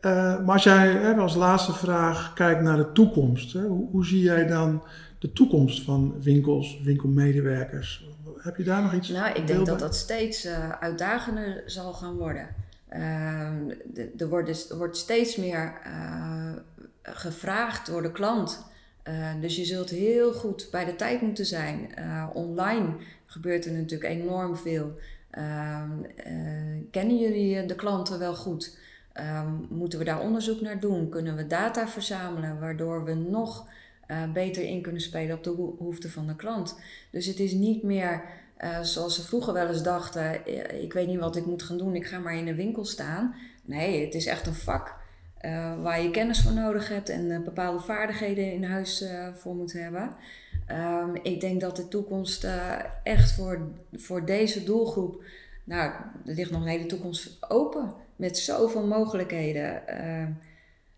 maar 0.00 0.52
als 0.52 0.62
jij 0.62 0.88
hè, 0.88 1.14
als 1.14 1.34
laatste 1.34 1.72
vraag 1.72 2.32
kijkt 2.32 2.62
naar 2.62 2.76
de 2.76 2.92
toekomst, 2.92 3.52
hoe, 3.52 3.88
hoe 3.90 4.06
zie 4.06 4.22
jij 4.22 4.46
dan 4.46 4.82
de 5.18 5.32
toekomst 5.32 5.82
van 5.82 6.14
winkels, 6.22 6.80
winkelmedewerkers? 6.84 8.08
Heb 8.36 8.56
je 8.56 8.64
daar 8.64 8.82
nog 8.82 8.94
iets 8.94 9.08
Nou, 9.08 9.34
ik 9.34 9.46
denk 9.46 9.66
dat 9.66 9.78
dat 9.78 9.96
steeds 9.96 10.46
uh, 10.46 10.70
uitdagender 10.70 11.62
zal 11.66 11.92
gaan 11.92 12.16
worden. 12.16 12.48
Er, 14.18 14.28
wordt 14.28 14.46
dus, 14.46 14.70
er 14.70 14.76
wordt 14.76 14.96
steeds 14.96 15.36
meer 15.36 15.72
gevraagd 17.02 17.86
door 17.86 18.02
de 18.02 18.12
klant. 18.12 18.69
Dus 19.40 19.56
je 19.56 19.64
zult 19.64 19.90
heel 19.90 20.32
goed 20.32 20.68
bij 20.70 20.84
de 20.84 20.96
tijd 20.96 21.20
moeten 21.20 21.46
zijn. 21.46 21.94
online 22.34 22.96
gebeurt 23.26 23.64
er 23.64 23.72
natuurlijk 23.72 24.10
enorm 24.10 24.56
veel. 24.56 24.98
Ehm, 25.30 25.90
kennen 26.90 27.18
jullie 27.18 27.66
de 27.66 27.74
klanten 27.74 28.18
wel 28.18 28.34
goed? 28.34 28.78
Ehm, 29.12 29.52
moeten 29.68 29.98
we 29.98 30.04
daar 30.04 30.20
onderzoek 30.20 30.60
naar 30.60 30.80
doen? 30.80 31.08
Kunnen 31.08 31.36
we 31.36 31.46
data 31.46 31.88
verzamelen 31.88 32.60
waardoor 32.60 33.04
we 33.04 33.14
nog 33.14 33.68
beter 34.32 34.62
in 34.62 34.82
kunnen 34.82 35.00
spelen 35.00 35.36
op 35.36 35.44
de 35.44 35.54
behoeften 35.54 36.10
van 36.10 36.26
de 36.26 36.36
klant. 36.36 36.78
Dus 37.10 37.26
het 37.26 37.38
is 37.38 37.52
niet 37.52 37.82
meer 37.82 38.22
zoals 38.82 39.14
ze 39.14 39.22
vroeger 39.22 39.52
wel 39.52 39.68
eens 39.68 39.82
dachten: 39.82 40.46
eh, 40.46 40.82
ik 40.82 40.92
weet 40.92 41.06
niet 41.06 41.18
wat 41.18 41.36
ik 41.36 41.46
moet 41.46 41.62
gaan 41.62 41.78
doen, 41.78 41.94
ik 41.94 42.06
ga 42.06 42.18
maar 42.18 42.36
in 42.36 42.48
een 42.48 42.56
winkel 42.56 42.84
staan. 42.84 43.34
Nee, 43.64 44.04
het 44.04 44.14
is 44.14 44.26
echt 44.26 44.46
een 44.46 44.54
vak 44.54 44.94
uh, 45.44 45.82
waar 45.82 46.02
je 46.02 46.10
kennis 46.10 46.42
voor 46.42 46.52
nodig 46.52 46.88
hebt 46.88 47.08
en 47.08 47.44
bepaalde 47.44 47.80
vaardigheden 47.80 48.52
in 48.52 48.64
huis 48.64 49.04
voor 49.34 49.54
moet 49.54 49.72
hebben. 49.72 50.10
Um, 50.70 51.16
ik 51.22 51.40
denk 51.40 51.60
dat 51.60 51.76
de 51.76 51.88
toekomst 51.88 52.46
echt 53.02 53.32
voor, 53.32 53.68
voor 53.92 54.24
deze 54.24 54.64
doelgroep, 54.64 55.22
nou, 55.64 55.92
er 56.26 56.34
ligt 56.34 56.50
nog 56.50 56.60
een 56.60 56.68
hele 56.68 56.86
toekomst 56.86 57.36
open 57.48 57.94
met 58.16 58.38
zoveel 58.38 58.86
mogelijkheden. 58.86 59.88
Ehm, 59.88 60.30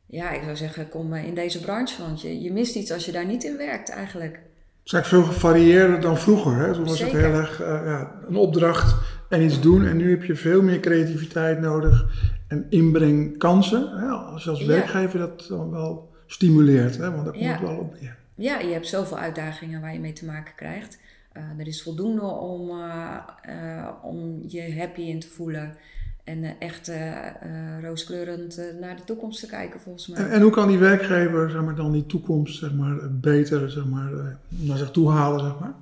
ja, 0.06 0.30
ik 0.30 0.42
zou 0.42 0.56
zeggen, 0.56 0.88
kom 0.88 1.14
in 1.14 1.34
deze 1.34 1.60
branche, 1.60 2.02
want 2.02 2.20
je, 2.20 2.42
je 2.42 2.52
mist 2.52 2.74
iets 2.74 2.92
als 2.92 3.04
je 3.04 3.12
daar 3.12 3.26
niet 3.26 3.44
in 3.44 3.56
werkt 3.56 3.88
eigenlijk. 3.88 4.34
Het 4.34 4.92
is 4.92 4.92
eigenlijk 4.92 5.24
veel 5.24 5.34
gevarieerder 5.34 6.00
dan 6.00 6.18
vroeger. 6.18 6.56
Hè? 6.56 6.72
Toen 6.72 6.84
was 6.84 7.00
het 7.00 7.12
heel 7.12 7.32
erg 7.32 7.60
uh, 7.60 7.66
ja, 7.66 8.12
een 8.28 8.36
opdracht 8.36 8.94
en 9.28 9.42
iets 9.42 9.60
doen. 9.60 9.86
En 9.86 9.96
nu 9.96 10.10
heb 10.10 10.24
je 10.24 10.34
veel 10.34 10.62
meer 10.62 10.80
creativiteit 10.80 11.60
nodig 11.60 12.06
en 12.52 12.66
inbrengkansen. 12.68 13.98
Hè? 13.98 14.06
Als 14.06 14.44
je 14.44 14.50
als 14.50 14.64
werkgever 14.64 15.18
dat 15.18 15.46
dan 15.48 15.70
wel 15.70 16.10
stimuleert, 16.26 16.96
hè? 16.96 17.10
want 17.10 17.24
daar 17.24 17.32
komt 17.32 17.44
ja. 17.44 17.50
het 17.50 17.60
wel 17.60 17.76
op 17.76 18.00
neer. 18.00 18.16
Ja, 18.34 18.58
je 18.58 18.72
hebt 18.72 18.88
zoveel 18.88 19.18
uitdagingen 19.18 19.80
waar 19.80 19.92
je 19.92 20.00
mee 20.00 20.12
te 20.12 20.24
maken 20.24 20.54
krijgt. 20.54 20.98
Uh, 21.36 21.42
er 21.58 21.66
is 21.66 21.82
voldoende 21.82 22.22
om, 22.22 22.68
uh, 22.68 23.88
om 24.02 24.42
je 24.46 24.76
happy 24.78 25.00
in 25.00 25.20
te 25.20 25.28
voelen. 25.28 25.74
En 26.24 26.58
echt 26.58 26.92
rooskleurend 27.82 28.60
naar 28.80 28.96
de 28.96 29.04
toekomst 29.04 29.40
te 29.40 29.46
kijken, 29.46 29.80
volgens 29.80 30.06
mij. 30.06 30.20
En, 30.20 30.30
en, 30.30 30.42
hoe 30.42 30.50
kan 30.50 30.68
die 30.68 30.78
werkgever 30.78 31.50
zeg 31.50 31.62
maar, 31.62 31.74
dan 31.74 31.92
die 31.92 32.06
toekomst 32.06 32.58
zeg 32.58 32.74
maar, 32.74 32.96
beter 33.10 33.70
zeg 33.70 33.86
maar, 33.86 34.38
naar 34.48 34.78
zich 34.78 34.90
toe 34.90 35.10
halen? 35.10 35.40
Zeg 35.40 35.58
maar? 35.58 35.74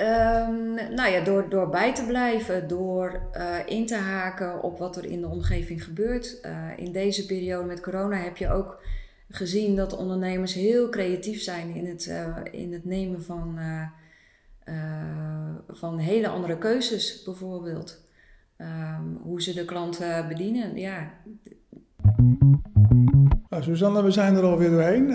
Um, 0.00 0.74
nou 0.94 1.10
ja, 1.10 1.20
door, 1.24 1.48
door 1.48 1.68
bij 1.68 1.94
te 1.94 2.04
blijven, 2.04 2.68
door 2.68 3.22
uh, 3.36 3.56
in 3.66 3.86
te 3.86 3.96
haken 3.96 4.62
op 4.62 4.78
wat 4.78 4.96
er 4.96 5.04
in 5.04 5.20
de 5.20 5.28
omgeving 5.28 5.84
gebeurt. 5.84 6.38
Uh, 6.42 6.68
in 6.76 6.92
deze 6.92 7.26
periode 7.26 7.66
met 7.66 7.80
corona 7.80 8.16
heb 8.16 8.36
je 8.36 8.50
ook 8.50 8.82
gezien 9.28 9.76
dat 9.76 9.96
ondernemers 9.96 10.54
heel 10.54 10.88
creatief 10.88 11.42
zijn 11.42 11.74
in 11.74 11.86
het, 11.86 12.06
uh, 12.06 12.36
in 12.50 12.72
het 12.72 12.84
nemen 12.84 13.22
van, 13.22 13.58
van 15.68 15.98
hele 15.98 16.28
andere 16.28 16.58
keuzes, 16.58 17.22
bijvoorbeeld. 17.22 18.00
Um, 18.56 19.18
hoe 19.22 19.42
ze 19.42 19.54
de 19.54 19.64
klanten 19.64 20.28
bedienen. 20.28 20.76
Ja. 20.76 21.10
Nou, 23.48 23.62
Suzanne, 23.62 24.02
we 24.02 24.10
zijn 24.10 24.34
er 24.34 24.42
alweer 24.42 24.70
doorheen. 24.70 25.06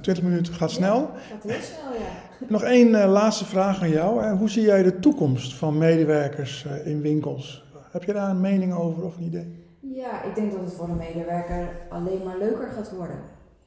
20 0.00 0.24
minuten 0.24 0.54
gaat 0.54 0.70
snel. 0.70 1.00
Ja, 1.00 1.20
gaat 1.30 1.42
heel 1.42 1.60
snel, 1.60 1.92
ja. 1.92 2.32
Nog 2.48 2.62
één 2.62 2.88
uh, 2.88 3.10
laatste 3.10 3.44
vraag 3.44 3.82
aan 3.82 3.88
jou. 3.88 4.36
Hoe 4.36 4.50
zie 4.50 4.62
jij 4.62 4.82
de 4.82 4.98
toekomst 4.98 5.54
van 5.54 5.78
medewerkers 5.78 6.64
uh, 6.66 6.86
in 6.86 7.00
winkels? 7.00 7.64
Heb 7.90 8.04
je 8.04 8.12
daar 8.12 8.30
een 8.30 8.40
mening 8.40 8.74
over 8.74 9.04
of 9.04 9.16
een 9.16 9.22
idee? 9.22 9.66
Ja, 9.80 10.22
ik 10.22 10.34
denk 10.34 10.52
dat 10.52 10.60
het 10.60 10.72
voor 10.72 10.88
een 10.88 10.96
medewerker 10.96 11.68
alleen 11.88 12.22
maar 12.24 12.38
leuker 12.38 12.68
gaat 12.68 12.92
worden. 12.96 13.16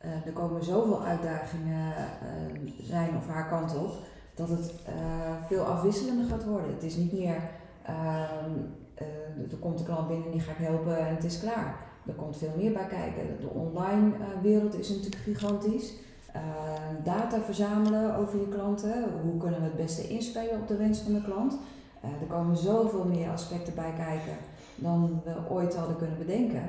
Uh, 0.05 0.25
er 0.25 0.31
komen 0.31 0.63
zoveel 0.63 1.03
uitdagingen 1.03 1.93
zijn 2.81 3.09
of 3.17 3.27
haar 3.27 3.47
kant 3.47 3.77
op, 3.77 3.91
dat 4.35 4.49
het 4.49 4.73
veel 5.47 5.63
afwisselender 5.63 6.25
gaat 6.25 6.45
worden. 6.45 6.73
Het 6.73 6.83
is 6.83 6.95
niet 6.95 7.13
meer, 7.13 7.35
ehm, 7.83 8.51
er 9.51 9.57
komt 9.59 9.79
een 9.79 9.85
klant 9.85 10.07
binnen 10.07 10.31
die 10.31 10.41
ga 10.41 10.51
ik 10.51 10.57
helpen 10.57 10.97
en 10.97 11.15
het 11.15 11.23
is 11.23 11.39
klaar. 11.39 11.75
Er 12.07 12.13
komt 12.13 12.37
veel 12.37 12.53
meer 12.57 12.71
bij 12.71 12.87
kijken. 12.87 13.23
De 13.39 13.49
online 13.49 14.11
wereld 14.41 14.79
is 14.79 14.89
natuurlijk 14.89 15.23
gigantisch. 15.23 15.93
Ehm, 16.37 17.03
data 17.03 17.41
verzamelen 17.41 18.15
over 18.15 18.39
je 18.39 18.47
klanten. 18.47 19.03
Hoe 19.23 19.37
kunnen 19.37 19.59
we 19.59 19.65
het 19.65 19.75
beste 19.75 20.07
inspelen 20.07 20.59
op 20.61 20.67
de 20.67 20.77
wens 20.77 20.99
van 20.99 21.13
de 21.13 21.21
klant? 21.21 21.57
Uh, 22.03 22.21
er 22.21 22.27
komen 22.27 22.57
zoveel 22.57 23.03
meer 23.03 23.29
aspecten 23.29 23.75
bij 23.75 23.93
kijken 23.97 24.37
dan 24.75 25.21
we 25.23 25.53
ooit 25.53 25.75
hadden 25.75 25.97
kunnen 25.97 26.17
bedenken. 26.17 26.63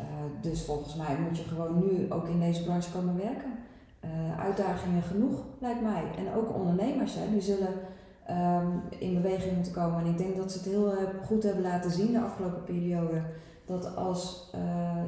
Uh, 0.00 0.04
dus 0.40 0.64
volgens 0.64 0.94
mij 0.94 1.16
moet 1.28 1.38
je 1.38 1.44
gewoon 1.44 1.78
nu 1.78 2.12
ook 2.12 2.28
in 2.28 2.40
deze 2.40 2.64
branche 2.64 2.90
komen 2.90 3.16
werken. 3.16 3.58
Uitdagingen 4.38 5.02
genoeg, 5.02 5.44
lijkt 5.58 5.82
mij. 5.82 6.02
En 6.18 6.34
ook 6.36 6.54
ondernemers, 6.54 7.14
die 7.32 7.40
zullen 7.40 7.74
um, 8.30 8.82
in 8.98 9.22
beweging 9.22 9.54
moeten 9.54 9.72
komen. 9.72 10.00
En 10.00 10.10
ik 10.10 10.18
denk 10.18 10.36
dat 10.36 10.52
ze 10.52 10.58
het 10.58 10.66
heel 10.66 10.92
goed 11.26 11.42
hebben 11.42 11.62
laten 11.62 11.90
zien 11.90 12.12
de 12.12 12.20
afgelopen 12.20 12.64
periode. 12.64 13.22
Dat 13.64 13.96
als 13.96 14.50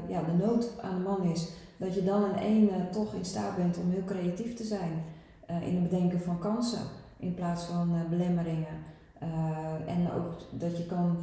ja, 0.09 0.23
de 0.23 0.45
nood 0.47 0.73
aan 0.83 0.97
de 0.97 1.03
man 1.03 1.23
is, 1.23 1.53
dat 1.83 1.95
je 1.95 2.05
dan 2.05 2.25
in 2.25 2.37
één 2.37 2.91
toch 2.91 3.15
in 3.15 3.25
staat 3.25 3.57
bent 3.57 3.79
om 3.79 3.91
heel 3.91 4.05
creatief 4.05 4.55
te 4.55 4.65
zijn 4.65 5.05
uh, 5.51 5.69
in 5.69 5.75
het 5.75 5.91
bedenken 5.91 6.21
van 6.21 6.39
kansen 6.39 6.83
in 7.19 7.35
plaats 7.35 7.65
van 7.65 7.95
uh, 7.95 8.11
belemmeringen. 8.11 8.91
En 9.87 10.13
ook 10.13 10.33
dat 10.51 10.77
je 10.77 10.87
kan 10.87 11.17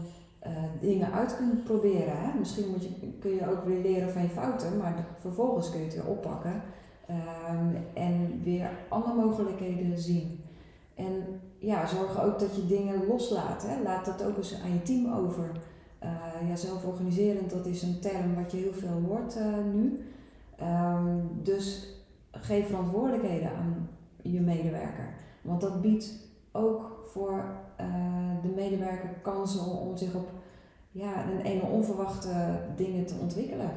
dingen 0.81 1.11
uit 1.11 1.37
kunt 1.37 1.63
proberen. 1.63 2.39
Misschien 2.39 2.69
moet 2.69 2.83
je, 2.83 2.89
kun 3.19 3.31
je 3.31 3.49
ook 3.51 3.65
weer 3.65 3.81
leren 3.81 4.09
van 4.09 4.21
je 4.21 4.29
fouten, 4.29 4.77
maar 4.77 5.05
vervolgens 5.19 5.69
kun 5.69 5.79
je 5.79 5.85
het 5.85 5.95
weer 5.95 6.07
oppakken 6.07 6.61
ehm, 7.07 7.75
en 7.93 8.41
weer 8.43 8.69
andere 8.89 9.15
mogelijkheden 9.15 9.99
zien. 9.99 10.43
En 10.95 11.41
ja, 11.57 11.87
zorg 11.87 12.23
ook 12.23 12.39
dat 12.39 12.55
je 12.55 12.65
dingen 12.65 13.07
loslaat. 13.07 13.65
Hè? 13.67 13.81
Laat 13.83 14.05
dat 14.05 14.23
ook 14.23 14.37
eens 14.37 14.61
aan 14.63 14.73
je 14.73 14.81
team 14.81 15.13
over. 15.13 15.51
ja, 16.47 16.55
zelforganiserend, 16.55 17.49
dat 17.49 17.65
is 17.65 17.81
een 17.81 17.99
term 17.99 18.35
wat 18.35 18.51
je 18.51 18.57
heel 18.57 18.73
veel 18.73 19.01
hoort 19.07 19.37
nu. 19.73 19.99
Um, 20.61 21.29
dus 21.43 21.95
geef 22.31 22.67
verantwoordelijkheden 22.67 23.49
aan 23.49 23.89
je 24.21 24.41
medewerker. 24.41 25.13
Want 25.41 25.61
dat 25.61 25.81
biedt 25.81 26.27
ook 26.51 27.03
voor 27.05 27.43
uh, 27.81 27.85
de 28.41 28.51
medewerker 28.55 29.09
kansen 29.21 29.65
om, 29.65 29.97
zich 29.97 30.15
op 30.15 30.29
ja, 30.91 31.25
een 31.29 31.41
ene 31.41 31.61
onverwachte 31.61 32.29
dingen 32.75 33.05
te 33.05 33.15
ontwikkelen. 33.21 33.71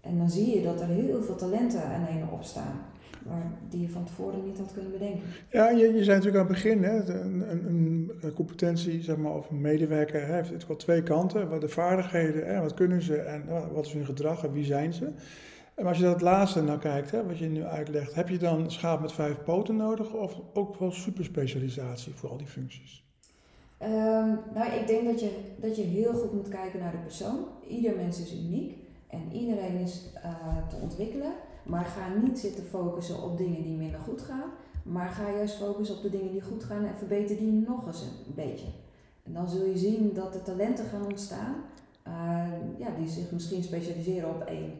En 0.00 0.18
dan 0.18 0.30
zie 0.30 0.56
je 0.56 0.62
dat 0.62 0.80
er 0.80 0.86
heel 0.86 1.22
veel 1.22 1.36
talenten 1.36 1.84
aan 1.84 2.06
ene 2.06 2.30
opstaan. 2.30 2.80
Die 3.68 3.80
je 3.80 3.90
van 3.90 4.04
tevoren 4.04 4.44
niet 4.44 4.58
had 4.58 4.72
kunnen 4.72 4.92
bedenken. 4.92 5.20
Ja, 5.50 5.70
je, 5.70 5.92
je 5.92 6.04
zei 6.04 6.16
natuurlijk 6.16 6.36
aan 6.36 6.52
het 6.52 6.62
begin, 6.62 6.82
hè, 6.82 7.20
een, 7.20 7.50
een, 7.50 8.10
een 8.20 8.32
competentie 8.32 9.02
zeg 9.02 9.16
maar, 9.16 9.34
of 9.34 9.50
een 9.50 9.60
medewerker 9.60 10.26
heeft 10.26 10.50
het 10.50 10.66
wel 10.66 10.76
twee 10.76 11.02
kanten. 11.02 11.48
Wat 11.48 11.60
de 11.60 11.68
vaardigheden, 11.68 12.46
hè, 12.46 12.60
wat 12.60 12.74
kunnen 12.74 13.02
ze 13.02 13.16
en 13.16 13.44
wat 13.72 13.86
is 13.86 13.92
hun 13.92 14.04
gedrag 14.04 14.44
en 14.44 14.52
wie 14.52 14.64
zijn 14.64 14.92
ze. 14.92 15.12
En 15.76 15.86
als 15.86 15.98
je 15.98 16.04
dat 16.04 16.20
laatste 16.20 16.62
nou 16.62 16.78
kijkt, 16.78 17.10
hè, 17.10 17.26
wat 17.26 17.38
je 17.38 17.46
nu 17.46 17.64
uitlegt, 17.64 18.14
heb 18.14 18.28
je 18.28 18.38
dan 18.38 18.70
schaap 18.70 19.00
met 19.00 19.12
vijf 19.12 19.42
poten 19.42 19.76
nodig 19.76 20.12
of 20.12 20.40
ook 20.52 20.76
wel 20.76 20.90
superspecialisatie 20.90 22.14
voor 22.14 22.30
al 22.30 22.36
die 22.36 22.46
functies? 22.46 23.04
Um, 23.82 24.38
nou, 24.54 24.72
ik 24.80 24.86
denk 24.86 25.04
dat 25.04 25.20
je, 25.20 25.30
dat 25.60 25.76
je 25.76 25.82
heel 25.82 26.12
goed 26.12 26.32
moet 26.32 26.48
kijken 26.48 26.80
naar 26.80 26.90
de 26.90 26.98
persoon. 26.98 27.38
Ieder 27.68 27.96
mens 27.96 28.20
is 28.20 28.32
uniek 28.32 28.76
en 29.06 29.32
iedereen 29.32 29.76
is 29.76 30.10
uh, 30.24 30.68
te 30.68 30.76
ontwikkelen. 30.76 31.32
Maar 31.62 31.84
ga 31.84 32.08
niet 32.22 32.38
zitten 32.38 32.64
focussen 32.64 33.22
op 33.22 33.38
dingen 33.38 33.62
die 33.62 33.76
minder 33.76 34.00
goed 34.00 34.22
gaan. 34.22 34.50
Maar 34.82 35.08
ga 35.08 35.30
juist 35.30 35.56
focussen 35.56 35.96
op 35.96 36.02
de 36.02 36.10
dingen 36.10 36.32
die 36.32 36.42
goed 36.42 36.64
gaan 36.64 36.84
en 36.84 36.96
verbeter 36.96 37.36
die 37.36 37.52
nog 37.52 37.86
eens 37.86 38.02
een 38.02 38.34
beetje. 38.34 38.66
En 39.22 39.32
dan 39.32 39.48
zul 39.48 39.64
je 39.64 39.78
zien 39.78 40.14
dat 40.14 40.34
er 40.34 40.42
talenten 40.42 40.84
gaan 40.84 41.04
ontstaan 41.04 41.54
uh, 42.08 42.12
ja, 42.78 42.88
die 42.98 43.08
zich 43.08 43.30
misschien 43.30 43.62
specialiseren 43.62 44.28
op 44.28 44.40
één 44.40 44.72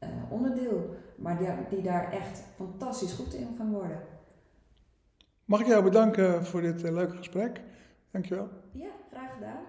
uh, 0.00 0.08
onderdeel, 0.28 0.96
maar 1.16 1.38
die, 1.38 1.48
die, 1.70 1.82
daar 1.82 2.12
echt 2.12 2.42
fantastisch 2.56 3.12
goed 3.12 3.34
in 3.34 3.54
gaan 3.56 3.72
worden. 3.72 4.00
Mag 5.44 5.60
ik 5.60 5.66
jou 5.66 5.82
bedanken 5.84 6.44
voor 6.44 6.60
dit 6.60 6.84
uh, 6.84 6.92
leuke 6.92 7.16
gesprek? 7.16 7.60
Dankjewel. 8.10 8.48
Ja, 8.72 8.90
graag 9.10 9.30
gedaan. 9.34 9.64